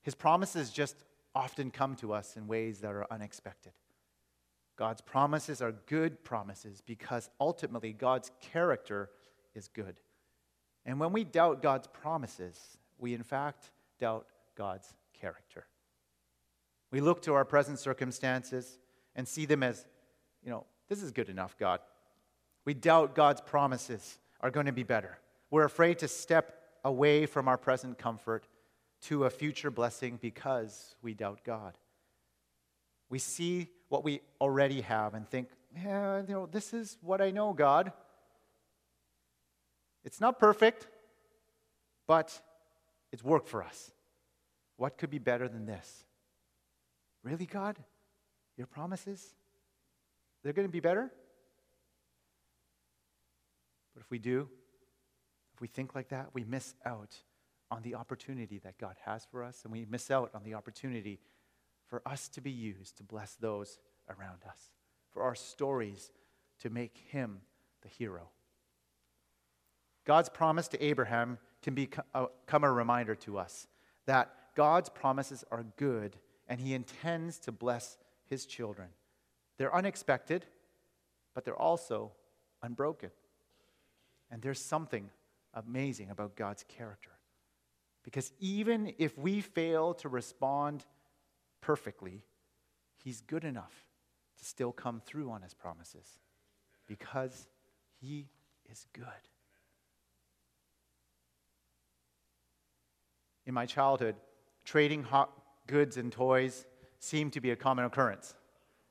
His 0.00 0.14
promises 0.14 0.70
just 0.70 0.96
often 1.34 1.70
come 1.70 1.96
to 1.96 2.14
us 2.14 2.34
in 2.38 2.46
ways 2.46 2.78
that 2.78 2.92
are 2.92 3.06
unexpected. 3.10 3.72
God's 4.82 5.00
promises 5.00 5.62
are 5.62 5.70
good 5.86 6.24
promises 6.24 6.82
because 6.84 7.30
ultimately 7.40 7.92
God's 7.92 8.32
character 8.40 9.10
is 9.54 9.68
good. 9.68 10.00
And 10.84 10.98
when 10.98 11.12
we 11.12 11.22
doubt 11.22 11.62
God's 11.62 11.86
promises, 11.86 12.58
we 12.98 13.14
in 13.14 13.22
fact 13.22 13.70
doubt 14.00 14.26
God's 14.56 14.92
character. 15.12 15.66
We 16.90 17.00
look 17.00 17.22
to 17.22 17.34
our 17.34 17.44
present 17.44 17.78
circumstances 17.78 18.76
and 19.14 19.28
see 19.28 19.46
them 19.46 19.62
as, 19.62 19.86
you 20.42 20.50
know, 20.50 20.66
this 20.88 21.00
is 21.00 21.12
good 21.12 21.28
enough, 21.28 21.56
God. 21.56 21.78
We 22.64 22.74
doubt 22.74 23.14
God's 23.14 23.40
promises 23.40 24.18
are 24.40 24.50
going 24.50 24.66
to 24.66 24.72
be 24.72 24.82
better. 24.82 25.16
We're 25.52 25.62
afraid 25.62 26.00
to 26.00 26.08
step 26.08 26.58
away 26.84 27.26
from 27.26 27.46
our 27.46 27.56
present 27.56 27.98
comfort 27.98 28.48
to 29.02 29.26
a 29.26 29.30
future 29.30 29.70
blessing 29.70 30.18
because 30.20 30.96
we 31.02 31.14
doubt 31.14 31.42
God. 31.44 31.74
We 33.08 33.20
see 33.20 33.68
what 33.92 34.04
we 34.04 34.22
already 34.40 34.80
have 34.80 35.12
and 35.12 35.28
think, 35.28 35.48
yeah, 35.76 36.22
you 36.26 36.32
know, 36.32 36.46
this 36.50 36.72
is 36.72 36.96
what 37.02 37.20
I 37.20 37.30
know, 37.30 37.52
God. 37.52 37.92
It's 40.02 40.18
not 40.18 40.38
perfect, 40.38 40.86
but 42.06 42.40
it's 43.12 43.22
worked 43.22 43.50
for 43.50 43.62
us. 43.62 43.92
What 44.78 44.96
could 44.96 45.10
be 45.10 45.18
better 45.18 45.46
than 45.46 45.66
this? 45.66 46.04
Really, 47.22 47.44
God? 47.44 47.78
Your 48.56 48.66
promises? 48.66 49.34
They're 50.42 50.54
going 50.54 50.66
to 50.66 50.72
be 50.72 50.80
better? 50.80 51.10
But 53.94 54.00
if 54.00 54.10
we 54.10 54.18
do, 54.18 54.48
if 55.52 55.60
we 55.60 55.68
think 55.68 55.94
like 55.94 56.08
that, 56.08 56.30
we 56.32 56.44
miss 56.44 56.74
out 56.86 57.14
on 57.70 57.82
the 57.82 57.94
opportunity 57.96 58.58
that 58.60 58.78
God 58.78 58.96
has 59.04 59.26
for 59.30 59.44
us, 59.44 59.60
and 59.64 59.72
we 59.72 59.84
miss 59.84 60.10
out 60.10 60.30
on 60.34 60.44
the 60.44 60.54
opportunity 60.54 61.20
for 61.92 62.00
us 62.06 62.26
to 62.26 62.40
be 62.40 62.50
used 62.50 62.96
to 62.96 63.02
bless 63.02 63.34
those 63.34 63.78
around 64.08 64.38
us, 64.48 64.70
for 65.10 65.22
our 65.22 65.34
stories 65.34 66.10
to 66.58 66.70
make 66.70 66.96
Him 67.08 67.42
the 67.82 67.88
hero. 67.88 68.30
God's 70.06 70.30
promise 70.30 70.68
to 70.68 70.82
Abraham 70.82 71.36
can 71.60 71.74
become 71.74 72.04
uh, 72.14 72.28
a 72.50 72.72
reminder 72.72 73.14
to 73.16 73.36
us 73.36 73.66
that 74.06 74.34
God's 74.56 74.88
promises 74.88 75.44
are 75.50 75.66
good 75.76 76.16
and 76.48 76.58
He 76.58 76.72
intends 76.72 77.38
to 77.40 77.52
bless 77.52 77.98
His 78.24 78.46
children. 78.46 78.88
They're 79.58 79.76
unexpected, 79.76 80.46
but 81.34 81.44
they're 81.44 81.54
also 81.54 82.12
unbroken. 82.62 83.10
And 84.30 84.40
there's 84.40 84.64
something 84.64 85.10
amazing 85.52 86.08
about 86.08 86.36
God's 86.36 86.64
character. 86.68 87.10
Because 88.02 88.32
even 88.40 88.94
if 88.96 89.18
we 89.18 89.42
fail 89.42 89.92
to 89.92 90.08
respond 90.08 90.86
perfectly, 91.62 92.22
He's 93.02 93.20
good 93.22 93.42
enough 93.42 93.72
to 94.38 94.44
still 94.44 94.70
come 94.70 95.00
through 95.04 95.30
on 95.30 95.42
His 95.42 95.54
promises 95.54 96.18
because 96.86 97.48
He 98.00 98.28
is 98.70 98.86
good. 98.92 99.04
In 103.46 103.54
my 103.54 103.66
childhood, 103.66 104.16
trading 104.64 105.02
hot 105.02 105.30
goods 105.66 105.96
and 105.96 106.12
toys 106.12 106.66
seemed 107.00 107.32
to 107.32 107.40
be 107.40 107.50
a 107.50 107.56
common 107.56 107.84
occurrence. 107.84 108.34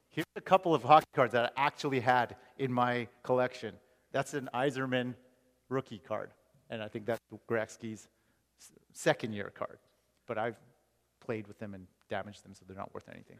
Here's 0.10 0.26
a 0.36 0.42
couple 0.42 0.76
of 0.76 0.84
hockey 0.84 1.06
cards 1.14 1.32
that 1.32 1.54
I 1.56 1.66
actually 1.68 2.02
had 2.02 2.36
in 2.58 2.72
my 2.72 3.08
collection. 3.24 3.76
That's 4.12 4.34
an 4.34 4.50
Yzerman 4.54 5.16
rookie 5.70 6.02
card, 6.06 6.32
and 6.70 6.84
I 6.84 6.90
think 6.90 7.06
that's 7.06 7.22
Gretzky's 7.50 8.10
second 8.92 9.34
year 9.34 9.54
card. 9.56 9.80
But 10.28 10.38
I've 10.38 10.58
played 11.22 11.48
with 11.48 11.60
them 11.60 11.74
and 11.74 11.88
damaged 12.12 12.44
them, 12.44 12.54
so 12.54 12.64
they're 12.68 12.78
not 12.78 12.94
worth 12.94 13.10
anything. 13.10 13.40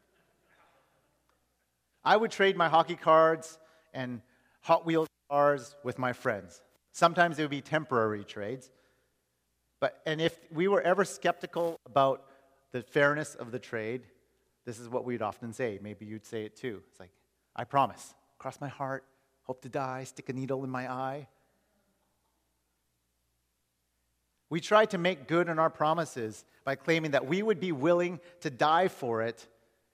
I 2.04 2.18
would 2.18 2.32
trade 2.32 2.58
my 2.58 2.70
hockey 2.70 2.96
cards 2.96 3.60
and 3.94 4.22
Hot 4.62 4.86
Wheels 4.88 5.08
cars 5.30 5.76
with 5.84 6.00
my 6.00 6.14
friends. 6.14 6.62
Sometimes 6.94 7.38
it 7.38 7.44
would 7.44 7.52
be 7.52 7.62
temporary 7.62 8.24
trades. 8.24 8.72
But, 9.80 10.02
and 10.06 10.20
if 10.20 10.38
we 10.52 10.68
were 10.68 10.82
ever 10.82 11.06
skeptical 11.06 11.78
about 11.86 12.24
the 12.72 12.82
fairness 12.82 13.36
of 13.36 13.52
the 13.52 13.60
trade, 13.60 14.04
this 14.66 14.80
is 14.80 14.88
what 14.90 15.06
we'd 15.06 15.22
often 15.22 15.54
say. 15.54 15.80
Maybe 15.82 16.06
you'd 16.06 16.26
say 16.26 16.46
it 16.46 16.56
too. 16.56 16.82
It's 16.90 17.00
like, 17.00 17.12
I 17.56 17.66
promise, 17.66 18.14
cross 18.40 18.62
my 18.62 18.70
heart, 18.70 19.04
hope 19.44 19.62
to 19.64 19.70
die, 19.70 20.06
stick 20.06 20.30
a 20.30 20.34
needle 20.34 20.64
in 20.64 20.70
my 20.70 20.92
eye. 20.92 21.28
We 24.52 24.60
tried 24.60 24.90
to 24.90 24.98
make 24.98 25.30
good 25.30 25.48
on 25.48 25.60
our 25.60 25.70
promises 25.70 26.44
by 26.66 26.76
claiming 26.76 27.12
that 27.12 27.26
we 27.26 27.42
would 27.42 27.62
be 27.62 27.72
willing 27.72 28.20
to 28.42 28.50
die 28.50 28.90
for 28.90 29.22
it, 29.22 29.48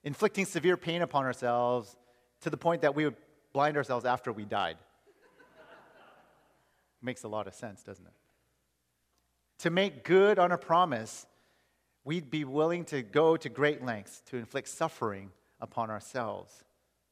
inflicting 0.04 0.46
severe 0.46 0.76
pain 0.76 1.04
upon 1.04 1.26
ourselves 1.26 1.96
to 2.42 2.50
the 2.50 2.58
point 2.58 2.82
that 2.82 2.96
we 2.96 3.06
would 3.06 3.16
blind 3.54 3.78
ourselves 3.78 4.04
after 4.04 4.32
we 4.32 4.46
died. 4.46 4.78
Makes 7.04 7.24
a 7.24 7.28
lot 7.28 7.46
of 7.46 7.54
sense, 7.54 7.84
doesn't 7.84 8.06
it? 8.08 8.14
To 9.60 9.70
make 9.70 10.04
good 10.04 10.40
on 10.40 10.52
a 10.52 10.58
promise, 10.58 11.28
we'd 12.04 12.32
be 12.32 12.44
willing 12.44 12.84
to 12.86 13.04
go 13.04 13.38
to 13.38 13.50
great 13.50 13.86
lengths 13.86 14.22
to 14.28 14.38
inflict 14.38 14.70
suffering 14.70 15.30
upon 15.62 15.92
ourselves. 15.92 16.64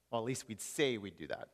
Well, 0.10 0.20
at 0.20 0.26
least 0.26 0.48
we'd 0.48 0.62
say 0.62 0.98
we'd 0.98 1.18
do 1.18 1.28
that. 1.28 1.50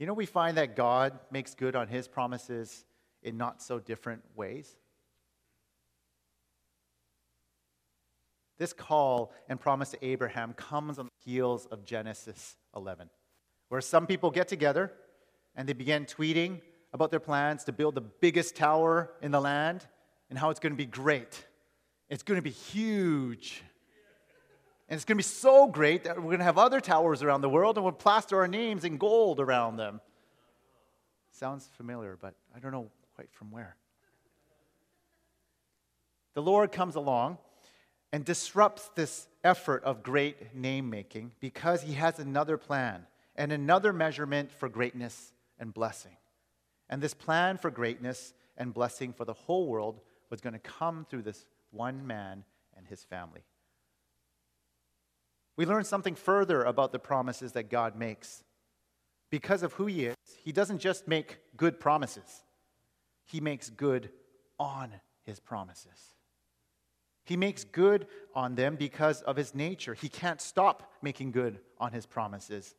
You 0.00 0.06
know, 0.06 0.14
we 0.14 0.26
find 0.26 0.56
that 0.56 0.74
God 0.74 1.16
makes 1.30 1.54
good 1.54 1.76
on 1.76 1.86
his 1.86 2.08
promises 2.08 2.84
in 3.22 3.36
not 3.36 3.62
so 3.62 3.78
different 3.78 4.22
ways. 4.36 4.76
This 8.58 8.72
call 8.72 9.32
and 9.48 9.60
promise 9.60 9.90
to 9.90 10.04
Abraham 10.04 10.52
comes 10.52 10.98
on 10.98 11.06
the 11.06 11.30
heels 11.30 11.66
of 11.66 11.84
Genesis 11.84 12.56
11, 12.74 13.08
where 13.68 13.80
some 13.80 14.06
people 14.06 14.30
get 14.30 14.48
together 14.48 14.92
and 15.54 15.68
they 15.68 15.72
begin 15.72 16.06
tweeting 16.06 16.60
about 16.92 17.10
their 17.10 17.20
plans 17.20 17.64
to 17.64 17.72
build 17.72 17.94
the 17.94 18.00
biggest 18.00 18.56
tower 18.56 19.10
in 19.22 19.30
the 19.30 19.40
land 19.40 19.86
and 20.28 20.38
how 20.38 20.50
it's 20.50 20.60
going 20.60 20.72
to 20.72 20.76
be 20.76 20.86
great. 20.86 21.46
It's 22.08 22.22
going 22.22 22.38
to 22.38 22.42
be 22.42 22.50
huge. 22.50 23.62
And 24.88 24.96
it's 24.96 25.04
going 25.04 25.16
to 25.16 25.18
be 25.18 25.22
so 25.22 25.66
great 25.68 26.04
that 26.04 26.16
we're 26.16 26.24
going 26.24 26.38
to 26.38 26.44
have 26.44 26.58
other 26.58 26.80
towers 26.80 27.22
around 27.22 27.42
the 27.42 27.48
world 27.48 27.76
and 27.76 27.84
we'll 27.84 27.92
plaster 27.92 28.38
our 28.38 28.48
names 28.48 28.84
in 28.84 28.96
gold 28.96 29.38
around 29.38 29.76
them. 29.76 30.00
Sounds 31.30 31.68
familiar, 31.76 32.16
but 32.20 32.34
I 32.56 32.58
don't 32.58 32.72
know 32.72 32.90
quite 33.18 33.32
from 33.32 33.50
where. 33.50 33.74
The 36.34 36.40
Lord 36.40 36.70
comes 36.70 36.94
along 36.94 37.38
and 38.12 38.24
disrupts 38.24 38.92
this 38.94 39.26
effort 39.42 39.82
of 39.82 40.04
great 40.04 40.54
name 40.54 40.88
making 40.88 41.32
because 41.40 41.82
he 41.82 41.94
has 41.94 42.20
another 42.20 42.56
plan 42.56 43.06
and 43.34 43.50
another 43.50 43.92
measurement 43.92 44.52
for 44.52 44.68
greatness 44.68 45.32
and 45.58 45.74
blessing. 45.74 46.16
And 46.88 47.02
this 47.02 47.12
plan 47.12 47.58
for 47.58 47.72
greatness 47.72 48.34
and 48.56 48.72
blessing 48.72 49.12
for 49.12 49.24
the 49.24 49.32
whole 49.32 49.66
world 49.66 49.98
was 50.30 50.40
going 50.40 50.52
to 50.52 50.60
come 50.60 51.04
through 51.10 51.22
this 51.22 51.44
one 51.72 52.06
man 52.06 52.44
and 52.76 52.86
his 52.86 53.02
family. 53.02 53.42
We 55.56 55.66
learn 55.66 55.82
something 55.82 56.14
further 56.14 56.62
about 56.62 56.92
the 56.92 57.00
promises 57.00 57.50
that 57.54 57.68
God 57.68 57.96
makes. 57.96 58.44
Because 59.28 59.64
of 59.64 59.72
who 59.72 59.86
he 59.86 60.04
is, 60.04 60.16
he 60.44 60.52
doesn't 60.52 60.78
just 60.78 61.08
make 61.08 61.38
good 61.56 61.80
promises, 61.80 62.44
he 63.28 63.40
makes 63.40 63.70
good 63.70 64.10
on 64.58 64.90
his 65.24 65.38
promises. 65.38 66.14
He 67.24 67.36
makes 67.36 67.64
good 67.64 68.06
on 68.34 68.54
them 68.54 68.76
because 68.76 69.20
of 69.22 69.36
his 69.36 69.54
nature. 69.54 69.92
He 69.92 70.08
can't 70.08 70.40
stop 70.40 70.90
making 71.02 71.32
good 71.32 71.60
on 71.78 71.92
his 71.92 72.06
promises. 72.06 72.74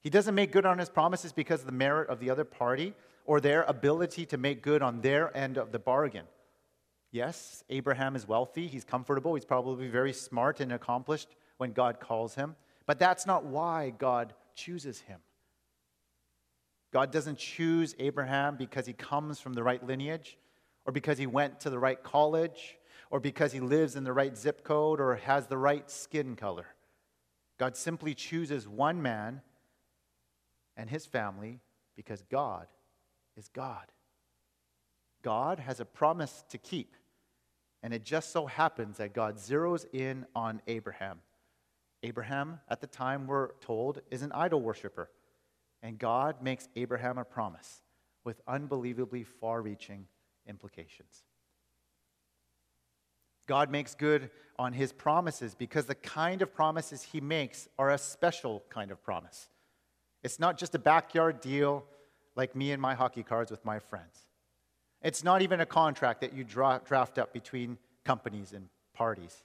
He 0.00 0.10
doesn't 0.10 0.34
make 0.34 0.50
good 0.50 0.66
on 0.66 0.78
his 0.78 0.88
promises 0.88 1.32
because 1.32 1.60
of 1.60 1.66
the 1.66 1.72
merit 1.72 2.08
of 2.08 2.18
the 2.18 2.30
other 2.30 2.44
party 2.44 2.94
or 3.24 3.40
their 3.40 3.62
ability 3.62 4.26
to 4.26 4.36
make 4.36 4.60
good 4.60 4.82
on 4.82 5.00
their 5.02 5.34
end 5.36 5.56
of 5.56 5.70
the 5.70 5.78
bargain. 5.78 6.26
Yes, 7.12 7.62
Abraham 7.70 8.16
is 8.16 8.26
wealthy, 8.26 8.66
he's 8.66 8.84
comfortable, 8.84 9.36
he's 9.36 9.44
probably 9.44 9.86
very 9.86 10.12
smart 10.12 10.60
and 10.60 10.72
accomplished 10.72 11.28
when 11.56 11.72
God 11.72 12.00
calls 12.00 12.34
him, 12.34 12.56
but 12.86 12.98
that's 12.98 13.24
not 13.24 13.44
why 13.44 13.90
God 13.96 14.34
chooses 14.56 15.00
him. 15.00 15.20
God 16.92 17.10
doesn't 17.10 17.38
choose 17.38 17.94
Abraham 17.98 18.56
because 18.56 18.86
he 18.86 18.92
comes 18.92 19.40
from 19.40 19.54
the 19.54 19.62
right 19.62 19.84
lineage, 19.84 20.38
or 20.84 20.92
because 20.92 21.18
he 21.18 21.26
went 21.26 21.60
to 21.60 21.70
the 21.70 21.78
right 21.78 22.02
college, 22.02 22.78
or 23.10 23.20
because 23.20 23.52
he 23.52 23.60
lives 23.60 23.96
in 23.96 24.04
the 24.04 24.12
right 24.12 24.36
zip 24.36 24.64
code, 24.64 25.00
or 25.00 25.16
has 25.16 25.46
the 25.46 25.58
right 25.58 25.90
skin 25.90 26.36
color. 26.36 26.66
God 27.58 27.76
simply 27.76 28.14
chooses 28.14 28.68
one 28.68 29.02
man 29.02 29.40
and 30.76 30.90
his 30.90 31.06
family 31.06 31.60
because 31.96 32.22
God 32.30 32.66
is 33.36 33.48
God. 33.48 33.86
God 35.22 35.58
has 35.58 35.80
a 35.80 35.84
promise 35.84 36.44
to 36.50 36.58
keep. 36.58 36.94
And 37.82 37.92
it 37.94 38.04
just 38.04 38.30
so 38.30 38.46
happens 38.46 38.98
that 38.98 39.12
God 39.12 39.36
zeroes 39.36 39.86
in 39.92 40.26
on 40.34 40.60
Abraham. 40.66 41.20
Abraham, 42.02 42.60
at 42.68 42.80
the 42.80 42.86
time, 42.86 43.26
we're 43.26 43.52
told, 43.60 44.00
is 44.10 44.22
an 44.22 44.32
idol 44.32 44.60
worshiper. 44.60 45.10
And 45.82 45.98
God 45.98 46.42
makes 46.42 46.68
Abraham 46.74 47.18
a 47.18 47.24
promise 47.24 47.82
with 48.24 48.40
unbelievably 48.46 49.24
far 49.24 49.62
reaching 49.62 50.06
implications. 50.48 51.22
God 53.46 53.70
makes 53.70 53.94
good 53.94 54.30
on 54.58 54.72
his 54.72 54.92
promises 54.92 55.54
because 55.54 55.86
the 55.86 55.94
kind 55.94 56.42
of 56.42 56.52
promises 56.52 57.02
he 57.02 57.20
makes 57.20 57.68
are 57.78 57.90
a 57.90 57.98
special 57.98 58.64
kind 58.68 58.90
of 58.90 59.02
promise. 59.02 59.48
It's 60.24 60.40
not 60.40 60.58
just 60.58 60.74
a 60.74 60.78
backyard 60.78 61.40
deal 61.40 61.84
like 62.34 62.56
me 62.56 62.72
and 62.72 62.82
my 62.82 62.94
hockey 62.94 63.22
cards 63.22 63.50
with 63.50 63.64
my 63.64 63.78
friends. 63.78 64.26
It's 65.02 65.22
not 65.22 65.42
even 65.42 65.60
a 65.60 65.66
contract 65.66 66.20
that 66.22 66.34
you 66.34 66.42
draft 66.42 67.18
up 67.18 67.32
between 67.32 67.78
companies 68.04 68.52
and 68.52 68.68
parties. 68.92 69.44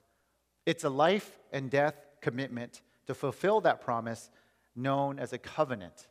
It's 0.66 0.84
a 0.84 0.90
life 0.90 1.40
and 1.52 1.70
death 1.70 1.96
commitment 2.22 2.82
to 3.08 3.14
fulfill 3.14 3.62
that 3.62 3.82
promise 3.82 4.32
known 4.76 5.20
as 5.20 5.34
a 5.34 5.38
covenant, 5.38 6.08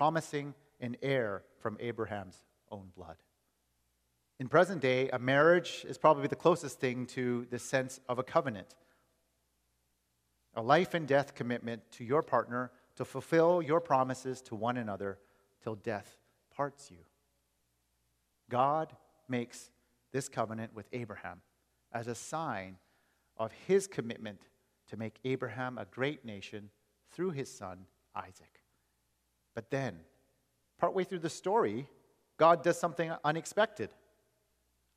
promising 0.00 0.54
an 0.80 0.96
heir 1.02 1.42
from 1.58 1.76
Abraham's 1.78 2.46
own 2.70 2.90
blood. 2.96 3.16
In 4.38 4.48
present 4.48 4.80
day, 4.80 5.10
a 5.10 5.18
marriage 5.18 5.84
is 5.86 5.98
probably 5.98 6.26
the 6.26 6.34
closest 6.34 6.80
thing 6.80 7.04
to 7.08 7.46
the 7.50 7.58
sense 7.58 8.00
of 8.08 8.18
a 8.18 8.22
covenant. 8.22 8.76
A 10.54 10.62
life 10.62 10.94
and 10.94 11.06
death 11.06 11.34
commitment 11.34 11.82
to 11.98 12.04
your 12.04 12.22
partner 12.22 12.70
to 12.96 13.04
fulfill 13.04 13.60
your 13.60 13.78
promises 13.78 14.40
to 14.40 14.54
one 14.54 14.78
another 14.78 15.18
till 15.62 15.74
death 15.74 16.16
parts 16.50 16.90
you. 16.90 17.04
God 18.48 18.96
makes 19.28 19.70
this 20.12 20.30
covenant 20.30 20.74
with 20.74 20.86
Abraham 20.94 21.42
as 21.92 22.06
a 22.06 22.14
sign 22.14 22.78
of 23.36 23.52
his 23.68 23.86
commitment 23.86 24.40
to 24.88 24.96
make 24.96 25.18
Abraham 25.26 25.76
a 25.76 25.84
great 25.84 26.24
nation 26.24 26.70
through 27.12 27.32
his 27.32 27.52
son, 27.52 27.84
Isaac. 28.16 28.59
But 29.54 29.70
then, 29.70 30.00
partway 30.78 31.04
through 31.04 31.18
the 31.20 31.30
story, 31.30 31.86
God 32.36 32.62
does 32.62 32.78
something 32.78 33.12
unexpected. 33.24 33.90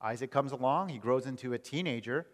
Isaac 0.02 0.32
comes 0.32 0.52
along, 0.52 0.90
he 0.90 0.98
grows 0.98 1.26
into 1.26 1.54
a 1.54 1.58
teenager, 1.58 2.28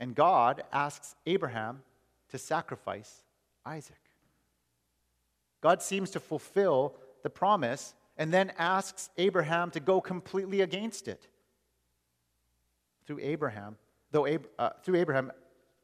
and 0.00 0.14
God 0.14 0.62
asks 0.72 1.14
Abraham 1.26 1.82
to 2.30 2.38
sacrifice 2.38 3.22
Isaac. 3.64 3.96
God 5.60 5.82
seems 5.82 6.10
to 6.10 6.20
fulfill 6.20 6.94
the 7.22 7.30
promise 7.30 7.94
and 8.16 8.32
then 8.32 8.52
asks 8.58 9.10
Abraham 9.16 9.70
to 9.70 9.80
go 9.80 10.00
completely 10.00 10.60
against 10.60 11.08
it. 11.08 11.28
Through 13.06 13.20
Abraham, 13.20 13.76
though 14.10 14.26
Ab- 14.26 14.48
uh, 14.58 14.70
through 14.82 14.96
Abraham, 14.96 15.32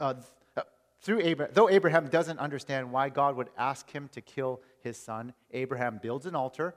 uh, 0.01 0.15
uh, 0.57 0.63
through 1.01 1.21
Abraham, 1.21 1.53
though 1.55 1.69
Abraham 1.69 2.09
doesn't 2.09 2.39
understand 2.39 2.93
why 2.93 3.09
God 3.09 3.37
would 3.37 3.51
ask 3.57 3.89
him 3.91 4.09
to 4.13 4.21
kill 4.21 4.61
his 4.89 4.99
son, 4.99 5.33
Abraham 5.53 6.01
builds 6.03 6.27
an 6.27 6.35
altar, 6.35 6.75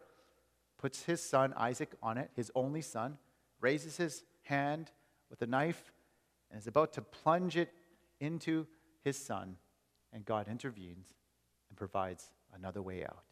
puts 0.78 1.04
his 1.04 1.22
son 1.22 1.54
Isaac 1.58 1.94
on 2.04 2.18
it, 2.18 2.30
his 2.36 2.52
only 2.54 2.82
son, 2.82 3.18
raises 3.60 3.98
his 3.98 4.24
hand 4.44 4.92
with 5.30 5.42
a 5.42 5.48
knife, 5.48 5.92
and 6.50 6.60
is 6.60 6.68
about 6.68 6.94
to 6.94 7.02
plunge 7.02 7.58
it 7.58 7.72
into 8.20 8.68
his 9.04 9.18
son, 9.18 9.58
and 10.12 10.26
God 10.26 10.48
intervenes 10.48 11.14
and 11.70 11.78
provides 11.78 12.30
another 12.54 12.82
way 12.82 13.04
out. 13.04 13.24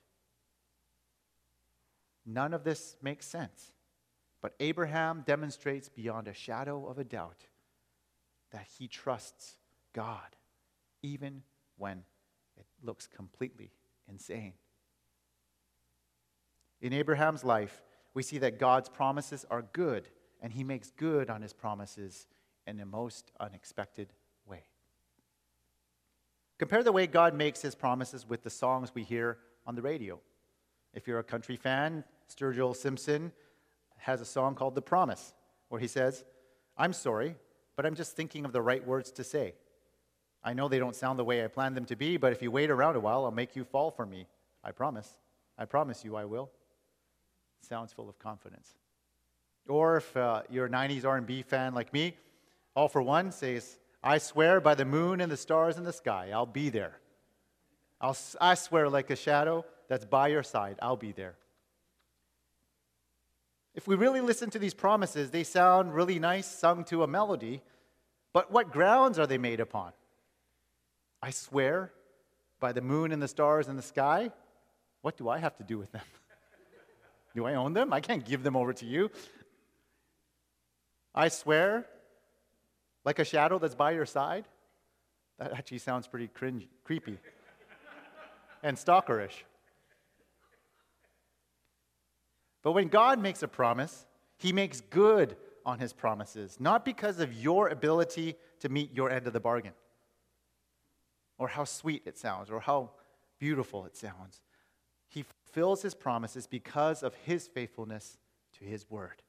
None 2.26 2.54
of 2.54 2.64
this 2.64 2.96
makes 3.02 3.26
sense. 3.26 3.74
But 4.42 4.56
Abraham 4.60 5.24
demonstrates 5.26 5.90
beyond 5.90 6.28
a 6.28 6.34
shadow 6.34 6.88
of 6.88 6.98
a 6.98 7.04
doubt 7.04 7.48
that 8.52 8.68
he 8.78 8.88
trusts 8.88 9.58
God, 9.94 10.36
even 11.04 11.44
when 11.78 12.04
it 12.56 12.66
looks 12.82 13.08
completely 13.08 13.72
insane. 14.08 14.54
In 16.82 16.94
Abraham's 16.94 17.44
life, 17.44 17.82
we 18.14 18.24
see 18.24 18.38
that 18.40 18.60
God's 18.60 18.90
promises 18.90 19.46
are 19.50 19.64
good, 19.74 20.08
and 20.42 20.54
he 20.54 20.64
makes 20.64 20.92
good 20.92 21.30
on 21.30 21.42
his 21.42 21.54
promises 21.54 22.28
in 22.66 22.78
the 22.78 22.86
most 22.86 23.32
unexpected 23.40 24.14
way. 24.46 24.64
Compare 26.58 26.84
the 26.84 26.92
way 26.92 27.08
God 27.08 27.34
makes 27.34 27.62
his 27.62 27.76
promises 27.76 28.28
with 28.28 28.44
the 28.44 28.50
songs 28.50 28.94
we 28.94 29.04
hear 29.04 29.38
on 29.66 29.76
the 29.76 29.82
radio. 29.82 30.20
If 30.94 31.08
you're 31.08 31.20
a 31.20 31.24
country 31.24 31.56
fan, 31.56 32.04
Sturgill 32.30 32.76
Simpson 32.76 33.32
has 33.98 34.22
a 34.22 34.26
song 34.26 34.56
called 34.56 34.76
The 34.76 34.82
Promise, 34.82 35.34
where 35.68 35.82
he 35.82 35.88
says, 35.88 36.24
I'm 36.78 36.94
sorry, 36.94 37.36
but 37.76 37.86
I'm 37.86 37.96
just 37.96 38.16
thinking 38.16 38.46
of 38.46 38.54
the 38.54 38.62
right 38.62 38.86
words 38.86 39.12
to 39.12 39.24
say. 39.24 39.54
I 40.44 40.54
know 40.54 40.68
they 40.68 40.80
don't 40.80 40.96
sound 40.96 41.20
the 41.20 41.26
way 41.26 41.44
I 41.44 41.48
planned 41.48 41.76
them 41.76 41.86
to 41.86 41.96
be, 41.96 42.18
but 42.18 42.32
if 42.32 42.42
you 42.42 42.50
wait 42.50 42.72
around 42.72 42.96
a 42.96 43.00
while, 43.00 43.26
I'll 43.26 43.32
make 43.32 43.56
you 43.56 43.66
fall 43.66 43.92
for 43.92 44.06
me. 44.06 44.26
I 44.64 44.72
promise. 44.72 45.18
I 45.58 45.66
promise 45.66 46.06
you 46.06 46.16
I 46.16 46.26
will. 46.26 46.50
Sounds 47.62 47.94
full 47.94 48.10
of 48.10 48.18
confidence. 48.20 48.76
Or 49.68 49.98
if 49.98 50.18
uh, 50.18 50.42
you're 50.50 50.66
a 50.66 50.70
90s 50.70 51.06
R&B 51.06 51.44
fan 51.44 51.74
like 51.74 51.94
me, 51.94 52.16
All-4-One 52.76 53.32
says, 53.32 53.78
I 54.04 54.18
swear 54.18 54.62
by 54.62 54.76
the 54.76 54.86
moon 54.86 55.22
and 55.22 55.32
the 55.32 55.38
stars 55.38 55.78
in 55.78 55.84
the 55.84 55.94
sky, 55.94 56.32
I'll 56.34 56.46
be 56.46 56.70
there. 56.70 57.00
I'll, 58.02 58.18
I 58.40 58.56
swear 58.56 58.90
like 58.90 59.10
a 59.10 59.16
shadow 59.16 59.66
that's 59.88 60.06
by 60.06 60.30
your 60.30 60.44
side, 60.44 60.78
I'll 60.82 60.96
be 60.96 61.12
there. 61.12 61.36
If 63.76 63.88
we 63.88 63.96
really 63.96 64.22
listen 64.22 64.50
to 64.52 64.60
these 64.60 64.74
promises, 64.74 65.32
they 65.32 65.44
sound 65.44 65.94
really 65.94 66.20
nice, 66.20 66.48
sung 66.48 66.84
to 66.86 67.04
a 67.04 67.08
melody, 67.08 67.62
but 68.34 68.52
what 68.52 68.72
grounds 68.72 69.20
are 69.20 69.28
they 69.28 69.38
made 69.38 69.60
upon? 69.60 69.92
I 71.22 71.32
swear 71.32 71.92
by 72.60 72.72
the 72.72 72.82
moon 72.82 73.12
and 73.12 73.22
the 73.22 73.28
stars 73.28 73.68
in 73.68 73.76
the 73.76 73.82
sky. 73.82 74.32
What 75.02 75.18
do 75.18 75.30
I 75.30 75.38
have 75.38 75.56
to 75.58 75.64
do 75.64 75.78
with 75.78 75.92
them? 75.92 76.02
do 77.36 77.46
I 77.46 77.56
own 77.56 77.74
them? 77.74 77.94
I 77.94 78.02
can't 78.02 78.26
give 78.26 78.44
them 78.44 78.56
over 78.56 78.74
to 78.74 78.86
you. 78.86 79.12
I 81.14 81.28
swear, 81.28 81.86
like 83.06 83.20
a 83.20 83.26
shadow 83.26 83.60
that's 83.60 83.76
by 83.76 83.92
your 83.92 84.06
side. 84.06 84.46
That 85.38 85.54
actually 85.54 85.80
sounds 85.80 86.08
pretty 86.08 86.28
cringe, 86.28 86.68
creepy 86.84 87.18
and 88.62 88.78
stalkerish. 88.78 89.44
But 92.62 92.74
when 92.74 92.90
God 92.90 93.20
makes 93.20 93.42
a 93.42 93.48
promise, 93.48 94.06
he 94.38 94.52
makes 94.52 94.82
good 94.82 95.38
on 95.66 95.80
his 95.80 95.94
promises, 95.94 96.58
not 96.60 96.84
because 96.84 97.20
of 97.20 97.34
your 97.34 97.70
ability 97.70 98.36
to 98.60 98.70
meet 98.70 98.94
your 98.94 99.10
end 99.10 99.28
of 99.28 99.34
the 99.34 99.40
bargain, 99.40 99.74
or 101.38 101.48
how 101.48 101.64
sweet 101.64 102.04
it 102.06 102.18
sounds, 102.18 102.50
or 102.50 102.60
how 102.60 102.92
beautiful 103.40 103.86
it 103.86 103.96
sounds. 103.96 104.42
He 105.08 105.24
fulfills 105.50 105.82
his 105.82 105.96
promises 105.96 106.48
because 106.48 107.02
of 107.04 107.14
his 107.26 107.48
faithfulness 107.48 108.18
to 108.58 108.64
his 108.64 108.90
word. 108.90 109.22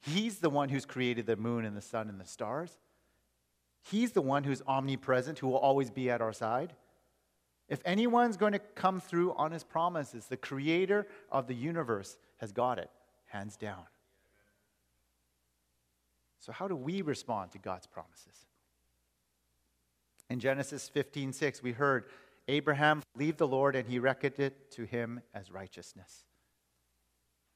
He's 0.00 0.38
the 0.38 0.50
one 0.50 0.68
who's 0.68 0.86
created 0.86 1.26
the 1.26 1.36
moon 1.36 1.64
and 1.64 1.76
the 1.76 1.82
sun 1.82 2.08
and 2.08 2.20
the 2.20 2.26
stars. 2.26 2.76
He's 3.82 4.12
the 4.12 4.22
one 4.22 4.44
who's 4.44 4.62
omnipresent, 4.66 5.38
who 5.38 5.48
will 5.48 5.58
always 5.58 5.90
be 5.90 6.10
at 6.10 6.20
our 6.20 6.32
side. 6.32 6.74
If 7.68 7.80
anyone's 7.84 8.36
going 8.36 8.52
to 8.52 8.58
come 8.58 9.00
through 9.00 9.34
on 9.34 9.52
his 9.52 9.64
promises, 9.64 10.26
the 10.26 10.36
creator 10.36 11.06
of 11.30 11.46
the 11.46 11.54
universe 11.54 12.16
has 12.38 12.52
got 12.52 12.78
it, 12.78 12.90
hands 13.26 13.56
down. 13.56 13.84
So, 16.40 16.52
how 16.52 16.68
do 16.68 16.74
we 16.74 17.02
respond 17.02 17.52
to 17.52 17.58
God's 17.58 17.86
promises? 17.86 18.46
In 20.28 20.40
Genesis 20.40 20.88
15 20.88 21.32
6, 21.32 21.62
we 21.62 21.72
heard 21.72 22.04
Abraham 22.50 23.02
leave 23.14 23.36
the 23.36 23.46
Lord 23.46 23.76
and 23.76 23.88
he 23.88 24.00
reckoned 24.00 24.40
it 24.40 24.72
to 24.72 24.84
him 24.84 25.20
as 25.32 25.52
righteousness. 25.52 26.24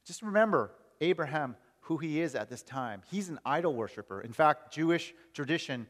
Just 0.06 0.22
remember 0.22 0.70
Abraham, 1.00 1.56
who 1.80 1.96
he 1.96 2.20
is 2.20 2.36
at 2.36 2.48
this 2.48 2.62
time. 2.62 3.02
He's 3.10 3.28
an 3.28 3.40
idol 3.44 3.74
worshiper. 3.74 4.20
In 4.20 4.32
fact, 4.32 4.72
Jewish 4.72 5.12
tradition 5.32 5.88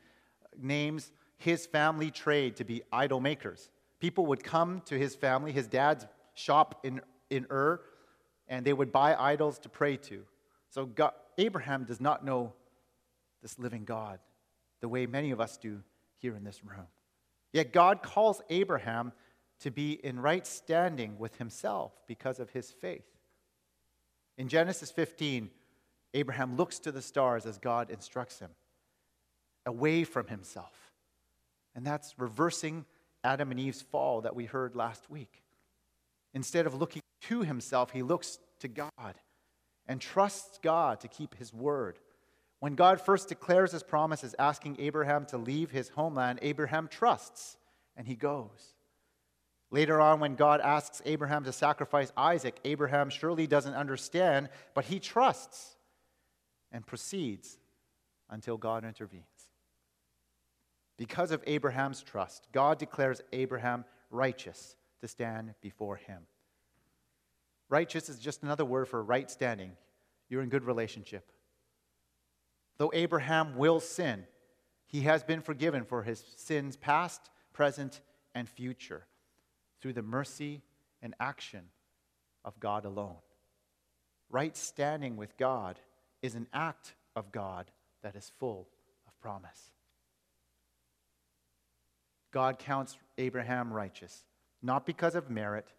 names 0.58 1.12
his 1.36 1.66
family 1.66 2.10
trade 2.10 2.56
to 2.56 2.64
be 2.64 2.82
idol 2.92 3.20
makers. 3.20 3.70
People 4.00 4.26
would 4.26 4.42
come 4.42 4.80
to 4.86 4.98
his 4.98 5.14
family, 5.14 5.52
his 5.52 5.66
dad's 5.66 6.06
shop 6.32 6.80
in, 6.82 7.02
in 7.28 7.46
Ur, 7.50 7.82
and 8.48 8.64
they 8.64 8.72
would 8.72 8.90
buy 8.90 9.14
idols 9.14 9.58
to 9.60 9.68
pray 9.68 9.98
to. 9.98 10.24
So 10.70 10.86
God, 10.86 11.12
Abraham 11.36 11.84
does 11.84 12.00
not 12.00 12.24
know 12.24 12.54
this 13.42 13.58
living 13.58 13.84
God 13.84 14.18
the 14.80 14.88
way 14.88 15.04
many 15.06 15.30
of 15.30 15.40
us 15.40 15.58
do 15.58 15.82
here 16.16 16.34
in 16.36 16.44
this 16.44 16.64
room. 16.64 16.86
Yet 17.54 17.72
God 17.72 18.02
calls 18.02 18.42
Abraham 18.50 19.12
to 19.60 19.70
be 19.70 19.92
in 19.92 20.18
right 20.18 20.44
standing 20.44 21.18
with 21.20 21.36
himself 21.36 21.92
because 22.08 22.40
of 22.40 22.50
his 22.50 22.72
faith. 22.72 23.06
In 24.36 24.48
Genesis 24.48 24.90
15, 24.90 25.48
Abraham 26.14 26.56
looks 26.56 26.80
to 26.80 26.90
the 26.90 27.00
stars 27.00 27.46
as 27.46 27.58
God 27.58 27.90
instructs 27.90 28.40
him, 28.40 28.50
away 29.64 30.02
from 30.02 30.26
himself. 30.26 30.90
And 31.76 31.86
that's 31.86 32.18
reversing 32.18 32.86
Adam 33.22 33.52
and 33.52 33.60
Eve's 33.60 33.82
fall 33.82 34.22
that 34.22 34.34
we 34.34 34.46
heard 34.46 34.74
last 34.74 35.08
week. 35.08 35.44
Instead 36.34 36.66
of 36.66 36.74
looking 36.74 37.02
to 37.22 37.42
himself, 37.42 37.92
he 37.92 38.02
looks 38.02 38.40
to 38.58 38.66
God 38.66 39.14
and 39.86 40.00
trusts 40.00 40.58
God 40.60 40.98
to 41.00 41.08
keep 41.08 41.36
his 41.36 41.54
word. 41.54 42.00
When 42.60 42.74
God 42.74 43.00
first 43.00 43.28
declares 43.28 43.72
his 43.72 43.82
promises, 43.82 44.34
asking 44.38 44.76
Abraham 44.78 45.26
to 45.26 45.38
leave 45.38 45.70
his 45.70 45.90
homeland, 45.90 46.38
Abraham 46.42 46.88
trusts 46.88 47.56
and 47.96 48.06
he 48.06 48.14
goes. 48.14 48.74
Later 49.70 50.00
on, 50.00 50.20
when 50.20 50.36
God 50.36 50.60
asks 50.60 51.02
Abraham 51.04 51.44
to 51.44 51.52
sacrifice 51.52 52.12
Isaac, 52.16 52.58
Abraham 52.64 53.10
surely 53.10 53.46
doesn't 53.46 53.74
understand, 53.74 54.48
but 54.72 54.84
he 54.84 55.00
trusts 55.00 55.76
and 56.70 56.86
proceeds 56.86 57.58
until 58.30 58.56
God 58.56 58.84
intervenes. 58.84 59.24
Because 60.96 61.32
of 61.32 61.42
Abraham's 61.46 62.02
trust, 62.02 62.46
God 62.52 62.78
declares 62.78 63.20
Abraham 63.32 63.84
righteous 64.10 64.76
to 65.00 65.08
stand 65.08 65.54
before 65.60 65.96
him. 65.96 66.22
Righteous 67.68 68.08
is 68.08 68.18
just 68.18 68.42
another 68.42 68.64
word 68.64 68.86
for 68.86 69.02
right 69.02 69.28
standing. 69.30 69.72
You're 70.28 70.42
in 70.42 70.48
good 70.48 70.64
relationship. 70.64 71.32
Though 72.78 72.90
Abraham 72.94 73.56
will 73.56 73.80
sin, 73.80 74.26
he 74.86 75.02
has 75.02 75.22
been 75.22 75.40
forgiven 75.40 75.84
for 75.84 76.02
his 76.02 76.24
sins 76.36 76.76
past, 76.76 77.30
present, 77.52 78.00
and 78.34 78.48
future 78.48 79.06
through 79.80 79.92
the 79.92 80.02
mercy 80.02 80.62
and 81.02 81.14
action 81.20 81.66
of 82.44 82.58
God 82.60 82.84
alone. 82.84 83.16
Right 84.30 84.56
standing 84.56 85.16
with 85.16 85.36
God 85.36 85.78
is 86.22 86.34
an 86.34 86.46
act 86.52 86.94
of 87.14 87.30
God 87.30 87.70
that 88.02 88.16
is 88.16 88.32
full 88.38 88.68
of 89.06 89.18
promise. 89.20 89.70
God 92.32 92.58
counts 92.58 92.98
Abraham 93.16 93.72
righteous, 93.72 94.24
not 94.60 94.86
because 94.86 95.14
of 95.14 95.30
merit, 95.30 95.72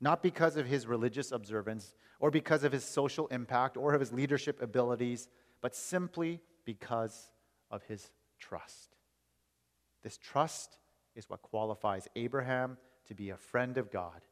not 0.00 0.22
because 0.22 0.56
of 0.56 0.66
his 0.66 0.86
religious 0.86 1.32
observance, 1.32 1.94
or 2.20 2.30
because 2.30 2.62
of 2.62 2.72
his 2.72 2.84
social 2.84 3.26
impact, 3.28 3.76
or 3.76 3.94
of 3.94 4.00
his 4.00 4.12
leadership 4.12 4.60
abilities, 4.60 5.28
but 5.64 5.74
simply 5.74 6.42
because 6.66 7.30
of 7.70 7.82
his 7.84 8.10
trust. 8.38 8.96
This 10.02 10.18
trust 10.18 10.76
is 11.16 11.30
what 11.30 11.40
qualifies 11.40 12.06
Abraham 12.16 12.76
to 13.06 13.14
be 13.14 13.30
a 13.30 13.38
friend 13.38 13.78
of 13.78 13.90
God 13.90 14.26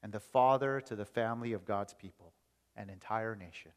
and 0.00 0.12
the 0.12 0.20
father 0.20 0.80
to 0.82 0.94
the 0.94 1.04
family 1.04 1.54
of 1.54 1.64
God's 1.64 1.92
people, 1.94 2.34
an 2.76 2.88
entire 2.88 3.34
nation. 3.34 3.72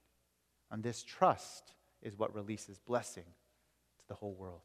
And 0.70 0.84
this 0.84 1.02
trust 1.02 1.74
is 2.04 2.16
what 2.16 2.36
releases 2.36 2.78
blessing 2.78 3.26
to 3.98 4.08
the 4.08 4.14
whole 4.14 4.36
world. 4.36 4.62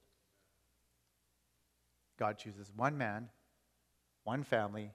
God 2.18 2.36
chooses 2.36 2.70
one 2.76 2.98
man, 2.98 3.30
one 4.24 4.42
family, 4.42 4.92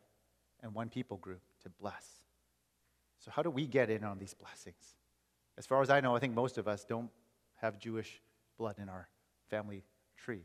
and 0.61 0.75
one 0.75 0.89
people 0.89 1.17
group 1.17 1.41
to 1.63 1.69
bless. 1.69 2.05
So, 3.17 3.31
how 3.31 3.41
do 3.41 3.49
we 3.49 3.65
get 3.65 3.89
in 3.89 4.03
on 4.03 4.19
these 4.19 4.35
blessings? 4.35 4.93
As 5.57 5.65
far 5.65 5.81
as 5.81 5.89
I 5.89 6.01
know, 6.01 6.15
I 6.15 6.19
think 6.19 6.33
most 6.33 6.57
of 6.57 6.67
us 6.67 6.83
don't 6.83 7.09
have 7.61 7.79
Jewish 7.79 8.21
blood 8.57 8.75
in 8.77 8.89
our 8.89 9.07
family 9.49 9.83
tree. 10.17 10.43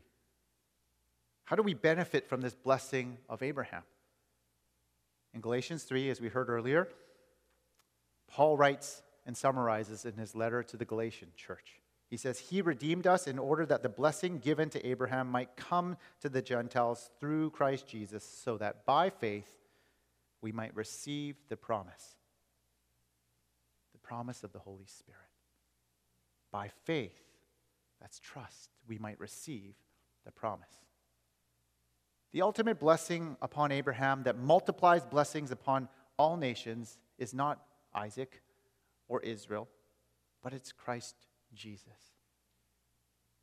How 1.43 1.55
do 1.55 1.63
we 1.63 1.73
benefit 1.73 2.29
from 2.29 2.41
this 2.41 2.55
blessing 2.55 3.17
of 3.27 3.43
Abraham? 3.43 3.83
In 5.33 5.41
Galatians 5.41 5.83
3, 5.83 6.09
as 6.09 6.21
we 6.21 6.29
heard 6.29 6.49
earlier, 6.49 6.87
Paul 8.27 8.57
writes 8.57 9.01
and 9.25 9.35
summarizes 9.35 10.05
in 10.05 10.13
his 10.13 10.35
letter 10.35 10.63
to 10.63 10.77
the 10.77 10.85
Galatian 10.85 11.29
church. 11.35 11.81
He 12.09 12.17
says, 12.17 12.39
He 12.39 12.61
redeemed 12.61 13.07
us 13.07 13.27
in 13.27 13.39
order 13.39 13.65
that 13.65 13.83
the 13.83 13.89
blessing 13.89 14.39
given 14.39 14.69
to 14.69 14.85
Abraham 14.85 15.29
might 15.29 15.55
come 15.55 15.97
to 16.21 16.29
the 16.29 16.41
Gentiles 16.41 17.09
through 17.19 17.51
Christ 17.51 17.87
Jesus, 17.87 18.23
so 18.23 18.57
that 18.57 18.85
by 18.85 19.09
faith 19.09 19.49
we 20.41 20.51
might 20.51 20.75
receive 20.75 21.35
the 21.49 21.57
promise 21.57 22.15
promise 24.11 24.43
of 24.43 24.51
the 24.51 24.59
Holy 24.59 24.87
Spirit. 24.87 25.21
By 26.51 26.69
faith, 26.83 27.17
that's 28.01 28.19
trust, 28.19 28.69
we 28.85 28.97
might 28.97 29.17
receive 29.21 29.73
the 30.25 30.33
promise. 30.33 30.75
The 32.33 32.41
ultimate 32.41 32.77
blessing 32.77 33.37
upon 33.41 33.71
Abraham 33.71 34.23
that 34.23 34.37
multiplies 34.37 35.05
blessings 35.05 35.49
upon 35.49 35.87
all 36.17 36.35
nations 36.35 36.97
is 37.17 37.33
not 37.33 37.61
Isaac 37.95 38.41
or 39.07 39.21
Israel, 39.21 39.69
but 40.43 40.51
it's 40.51 40.73
Christ 40.73 41.15
Jesus. 41.53 42.11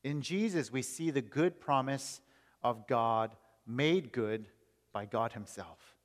In 0.04 0.20
Jesus, 0.20 0.70
we 0.70 0.82
see 0.82 1.10
the 1.10 1.22
good 1.22 1.58
promise 1.58 2.20
of 2.62 2.86
God 2.86 3.34
made 3.66 4.12
good 4.12 4.48
by 4.92 5.06
God 5.06 5.32
Himself. 5.32 5.96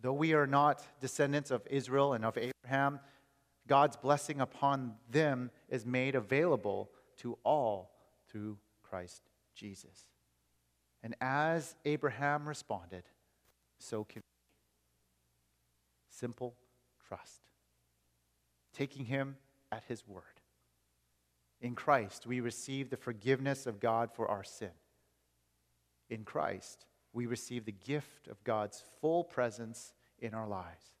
Though 0.00 0.12
we 0.12 0.34
are 0.34 0.46
not 0.46 0.84
descendants 1.00 1.50
of 1.50 1.66
Israel 1.68 2.12
and 2.12 2.24
of 2.24 2.36
Abraham, 2.36 2.52
God's 3.66 3.96
blessing 3.96 4.40
upon 4.40 4.94
them 5.10 5.50
is 5.68 5.84
made 5.84 6.14
available 6.14 6.90
to 7.18 7.38
all 7.44 7.90
through 8.28 8.58
Christ 8.82 9.22
Jesus. 9.54 10.06
And 11.02 11.14
as 11.20 11.76
Abraham 11.84 12.48
responded, 12.48 13.04
so 13.78 14.04
can 14.04 14.20
we. 14.20 14.22
Simple 16.10 16.56
trust. 17.06 17.42
Taking 18.72 19.04
him 19.04 19.36
at 19.70 19.84
his 19.86 20.06
word. 20.06 20.22
In 21.60 21.74
Christ, 21.74 22.26
we 22.26 22.40
receive 22.40 22.90
the 22.90 22.96
forgiveness 22.96 23.66
of 23.66 23.80
God 23.80 24.10
for 24.12 24.28
our 24.28 24.44
sin. 24.44 24.70
In 26.08 26.24
Christ, 26.24 26.86
we 27.12 27.26
receive 27.26 27.64
the 27.64 27.72
gift 27.72 28.28
of 28.28 28.42
God's 28.44 28.82
full 29.00 29.24
presence 29.24 29.92
in 30.20 30.34
our 30.34 30.48
lives. 30.48 30.97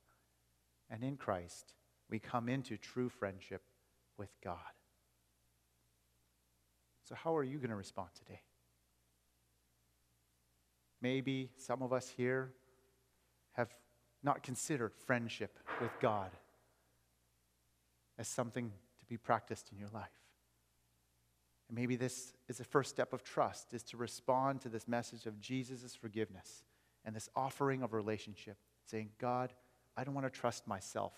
And 0.90 1.04
in 1.04 1.16
Christ, 1.16 1.74
we 2.08 2.18
come 2.18 2.48
into 2.48 2.76
true 2.76 3.08
friendship 3.08 3.62
with 4.16 4.30
God. 4.42 4.56
So, 7.04 7.14
how 7.14 7.36
are 7.36 7.44
you 7.44 7.58
going 7.58 7.70
to 7.70 7.76
respond 7.76 8.10
today? 8.14 8.40
Maybe 11.00 11.50
some 11.56 11.82
of 11.82 11.92
us 11.92 12.08
here 12.08 12.52
have 13.52 13.70
not 14.22 14.42
considered 14.42 14.92
friendship 15.06 15.58
with 15.80 15.92
God 16.00 16.30
as 18.18 18.26
something 18.26 18.72
to 18.98 19.06
be 19.06 19.16
practiced 19.16 19.70
in 19.72 19.78
your 19.78 19.88
life. 19.94 20.08
And 21.68 21.76
maybe 21.76 21.96
this 21.96 22.32
is 22.48 22.58
the 22.58 22.64
first 22.64 22.90
step 22.90 23.12
of 23.12 23.22
trust 23.22 23.74
is 23.74 23.82
to 23.84 23.96
respond 23.96 24.60
to 24.62 24.68
this 24.68 24.88
message 24.88 25.26
of 25.26 25.40
Jesus' 25.40 25.94
forgiveness 25.94 26.64
and 27.04 27.14
this 27.14 27.28
offering 27.36 27.82
of 27.82 27.92
relationship, 27.92 28.56
saying, 28.84 29.10
God, 29.18 29.52
I 29.98 30.04
don't 30.04 30.14
want 30.14 30.32
to 30.32 30.40
trust 30.40 30.68
myself. 30.68 31.12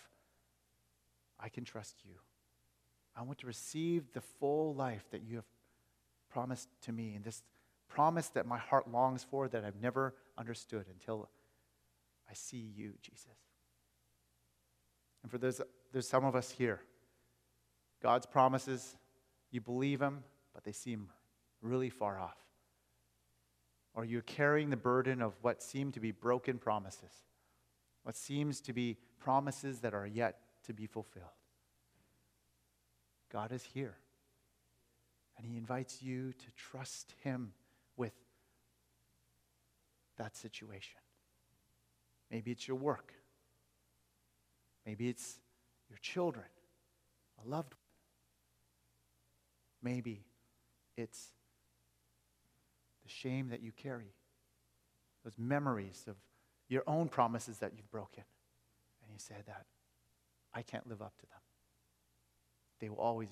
I 1.38 1.50
can 1.50 1.64
trust 1.64 1.96
you. 2.02 2.14
I 3.14 3.22
want 3.22 3.38
to 3.40 3.46
receive 3.46 4.10
the 4.14 4.22
full 4.22 4.74
life 4.74 5.04
that 5.10 5.22
you 5.22 5.36
have 5.36 5.44
promised 6.30 6.68
to 6.82 6.92
me 6.92 7.14
and 7.14 7.22
this 7.22 7.42
promise 7.88 8.28
that 8.28 8.46
my 8.46 8.56
heart 8.56 8.90
longs 8.90 9.22
for 9.22 9.48
that 9.48 9.64
I've 9.64 9.82
never 9.82 10.14
understood 10.38 10.86
until 10.90 11.28
I 12.30 12.32
see 12.32 12.72
you, 12.74 12.94
Jesus. 13.02 13.26
And 15.22 15.30
for 15.30 15.36
those, 15.36 15.60
there's 15.92 16.08
some 16.08 16.24
of 16.24 16.34
us 16.34 16.50
here, 16.50 16.80
God's 18.02 18.24
promises, 18.24 18.96
you 19.50 19.60
believe 19.60 19.98
them, 19.98 20.24
but 20.54 20.64
they 20.64 20.72
seem 20.72 21.10
really 21.60 21.90
far 21.90 22.18
off. 22.18 22.38
Or 23.92 24.06
you're 24.06 24.22
carrying 24.22 24.70
the 24.70 24.76
burden 24.78 25.20
of 25.20 25.34
what 25.42 25.62
seem 25.62 25.92
to 25.92 26.00
be 26.00 26.12
broken 26.12 26.56
promises, 26.56 27.12
what 28.02 28.16
seems 28.16 28.60
to 28.62 28.72
be 28.72 28.96
promises 29.18 29.80
that 29.80 29.94
are 29.94 30.06
yet 30.06 30.40
to 30.64 30.72
be 30.72 30.86
fulfilled. 30.86 31.26
God 33.32 33.52
is 33.52 33.62
here. 33.62 33.96
And 35.36 35.46
He 35.46 35.56
invites 35.56 36.02
you 36.02 36.32
to 36.32 36.46
trust 36.56 37.14
Him 37.22 37.52
with 37.96 38.14
that 40.16 40.36
situation. 40.36 40.98
Maybe 42.30 42.50
it's 42.50 42.66
your 42.68 42.76
work. 42.76 43.14
Maybe 44.86 45.08
it's 45.08 45.38
your 45.88 45.98
children, 45.98 46.46
a 47.44 47.48
loved 47.48 47.74
one. 49.82 49.92
Maybe 49.94 50.24
it's 50.96 51.28
the 53.02 53.08
shame 53.08 53.48
that 53.48 53.62
you 53.62 53.72
carry, 53.72 54.12
those 55.24 55.38
memories 55.38 56.04
of 56.06 56.16
your 56.70 56.84
own 56.86 57.08
promises 57.08 57.58
that 57.58 57.72
you've 57.76 57.90
broken. 57.90 58.24
And 59.02 59.12
you 59.12 59.18
said 59.18 59.42
that 59.46 59.66
I 60.54 60.62
can't 60.62 60.88
live 60.88 61.02
up 61.02 61.18
to 61.18 61.26
them. 61.26 61.40
They 62.78 62.88
will 62.88 62.96
always 62.96 63.28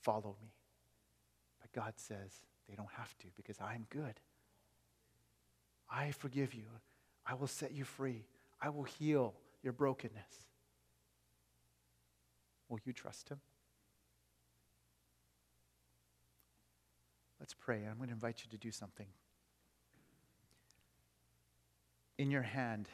follow 0.00 0.34
me. 0.40 0.48
But 1.60 1.72
God 1.72 1.92
says, 1.96 2.32
they 2.68 2.74
don't 2.74 2.90
have 2.96 3.16
to 3.18 3.26
because 3.36 3.60
I'm 3.60 3.86
good. 3.90 4.18
I 5.88 6.10
forgive 6.10 6.54
you. 6.54 6.64
I 7.24 7.34
will 7.34 7.46
set 7.46 7.72
you 7.72 7.84
free. 7.84 8.24
I 8.60 8.70
will 8.70 8.84
heal 8.84 9.34
your 9.62 9.72
brokenness. 9.72 10.46
Will 12.68 12.80
you 12.84 12.92
trust 12.92 13.28
him? 13.28 13.40
Let's 17.38 17.54
pray. 17.54 17.84
I'm 17.88 17.98
going 17.98 18.08
to 18.08 18.14
invite 18.14 18.42
you 18.42 18.50
to 18.50 18.56
do 18.56 18.72
something. 18.72 19.06
In 22.18 22.30
your 22.30 22.42
hand, 22.42 22.88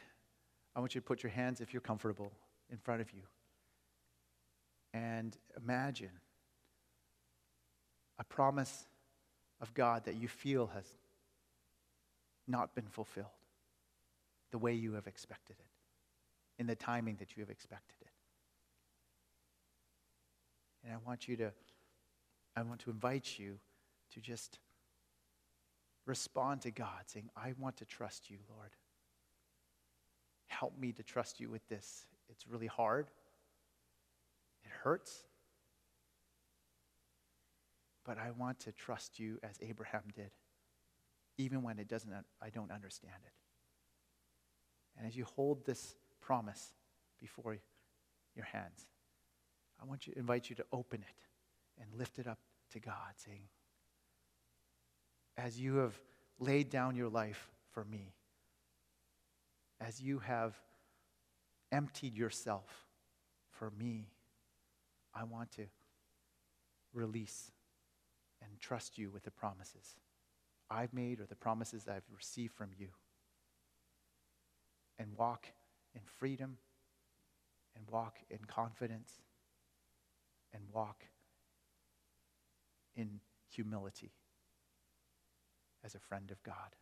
I 0.75 0.79
want 0.79 0.95
you 0.95 1.01
to 1.01 1.05
put 1.05 1.23
your 1.23 1.31
hands, 1.31 1.61
if 1.61 1.73
you're 1.73 1.81
comfortable, 1.81 2.31
in 2.69 2.77
front 2.77 3.01
of 3.01 3.11
you. 3.13 3.21
And 4.93 5.37
imagine 5.57 6.11
a 8.19 8.23
promise 8.23 8.85
of 9.61 9.73
God 9.73 10.05
that 10.05 10.15
you 10.15 10.27
feel 10.27 10.67
has 10.67 10.85
not 12.47 12.75
been 12.75 12.87
fulfilled. 12.87 13.27
the 14.53 14.59
way 14.59 14.71
you 14.71 14.93
have 14.93 15.07
expected 15.07 15.55
it, 15.59 16.61
in 16.61 16.67
the 16.67 16.75
timing 16.75 17.15
that 17.15 17.35
you 17.35 17.41
have 17.41 17.49
expected 17.49 17.95
it. 18.01 18.11
And 20.83 20.93
I 20.93 20.97
want 21.03 21.27
you 21.27 21.35
to, 21.37 21.51
I 22.55 22.61
want 22.61 22.79
to 22.81 22.91
invite 22.91 23.39
you 23.39 23.57
to 24.13 24.21
just 24.21 24.59
respond 26.05 26.61
to 26.61 26.71
God, 26.71 27.05
saying, 27.07 27.31
I 27.35 27.55
want 27.57 27.77
to 27.77 27.85
trust 27.85 28.29
you, 28.29 28.37
Lord. 28.47 28.69
Help 30.47 30.77
me 30.77 30.91
to 30.93 31.03
trust 31.03 31.39
you 31.39 31.49
with 31.49 31.67
this. 31.67 32.05
It's 32.29 32.47
really 32.47 32.67
hard, 32.67 33.07
it 34.63 34.71
hurts. 34.83 35.23
But 38.05 38.17
I 38.17 38.31
want 38.31 38.59
to 38.61 38.71
trust 38.73 39.19
you 39.19 39.39
as 39.43 39.57
Abraham 39.61 40.03
did, 40.13 40.31
even 41.37 41.63
when 41.63 41.79
it 41.79 41.87
doesn't, 41.87 42.13
I 42.41 42.49
don't 42.49 42.71
understand 42.71 43.15
it. 43.25 43.31
And 44.97 45.07
as 45.07 45.15
you 45.15 45.25
hold 45.25 45.65
this 45.65 45.95
promise 46.21 46.73
before 47.19 47.57
your 48.35 48.45
hands, 48.45 48.87
I 49.81 49.85
want 49.85 50.01
to 50.01 50.17
invite 50.17 50.49
you 50.49 50.55
to 50.57 50.65
open 50.71 51.01
it 51.01 51.81
and 51.81 51.97
lift 51.97 52.19
it 52.19 52.27
up 52.27 52.39
to 52.71 52.79
God, 52.79 53.13
saying, 53.15 53.43
As 55.37 55.59
you 55.59 55.77
have 55.77 55.99
laid 56.39 56.69
down 56.69 56.95
your 56.95 57.09
life 57.09 57.49
for 57.71 57.85
me, 57.85 58.13
as 59.85 60.01
you 60.01 60.19
have 60.19 60.55
emptied 61.71 62.15
yourself 62.15 62.85
for 63.51 63.71
me, 63.71 64.07
I 65.13 65.23
want 65.23 65.51
to 65.53 65.65
release 66.93 67.51
and 68.41 68.59
trust 68.59 68.97
you 68.97 69.09
with 69.09 69.23
the 69.23 69.31
promises 69.31 69.95
I've 70.69 70.93
made 70.93 71.19
or 71.19 71.25
the 71.25 71.35
promises 71.35 71.87
I've 71.87 72.03
received 72.15 72.53
from 72.53 72.69
you. 72.77 72.87
And 74.97 75.09
walk 75.17 75.47
in 75.93 76.01
freedom 76.05 76.57
and 77.75 77.85
walk 77.89 78.17
in 78.29 78.39
confidence 78.47 79.11
and 80.53 80.63
walk 80.71 81.03
in 82.95 83.19
humility 83.49 84.11
as 85.83 85.95
a 85.95 85.99
friend 85.99 86.31
of 86.31 86.41
God. 86.43 86.75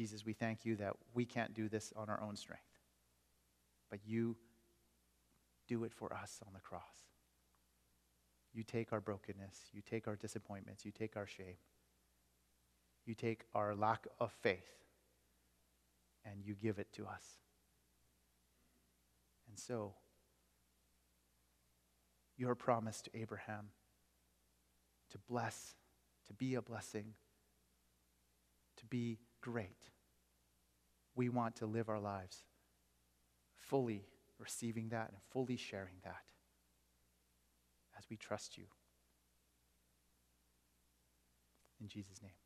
Jesus, 0.00 0.24
we 0.24 0.32
thank 0.32 0.64
you 0.64 0.76
that 0.76 0.94
we 1.12 1.26
can't 1.26 1.52
do 1.52 1.68
this 1.68 1.92
on 1.94 2.08
our 2.08 2.22
own 2.22 2.34
strength, 2.34 2.62
but 3.90 3.98
you 4.06 4.34
do 5.68 5.84
it 5.84 5.92
for 5.92 6.10
us 6.14 6.40
on 6.46 6.54
the 6.54 6.60
cross. 6.60 7.10
You 8.54 8.62
take 8.62 8.94
our 8.94 9.00
brokenness, 9.02 9.58
you 9.74 9.82
take 9.82 10.08
our 10.08 10.16
disappointments, 10.16 10.86
you 10.86 10.90
take 10.90 11.18
our 11.18 11.26
shame, 11.26 11.58
you 13.04 13.14
take 13.14 13.42
our 13.54 13.74
lack 13.74 14.06
of 14.18 14.32
faith, 14.40 14.72
and 16.24 16.46
you 16.46 16.54
give 16.54 16.78
it 16.78 16.90
to 16.94 17.04
us. 17.04 17.24
And 19.50 19.58
so, 19.58 19.92
your 22.38 22.54
promise 22.54 23.02
to 23.02 23.10
Abraham 23.12 23.68
to 25.10 25.18
bless, 25.28 25.74
to 26.26 26.32
be 26.32 26.54
a 26.54 26.62
blessing, 26.62 27.12
to 28.78 28.86
be 28.86 29.18
great. 29.40 29.90
We 31.14 31.28
want 31.28 31.56
to 31.56 31.66
live 31.66 31.88
our 31.88 32.00
lives 32.00 32.44
fully 33.54 34.04
receiving 34.38 34.88
that 34.88 35.08
and 35.10 35.18
fully 35.30 35.56
sharing 35.56 35.96
that 36.04 36.24
as 37.98 38.04
we 38.10 38.16
trust 38.16 38.56
you. 38.56 38.64
In 41.80 41.88
Jesus' 41.88 42.22
name. 42.22 42.39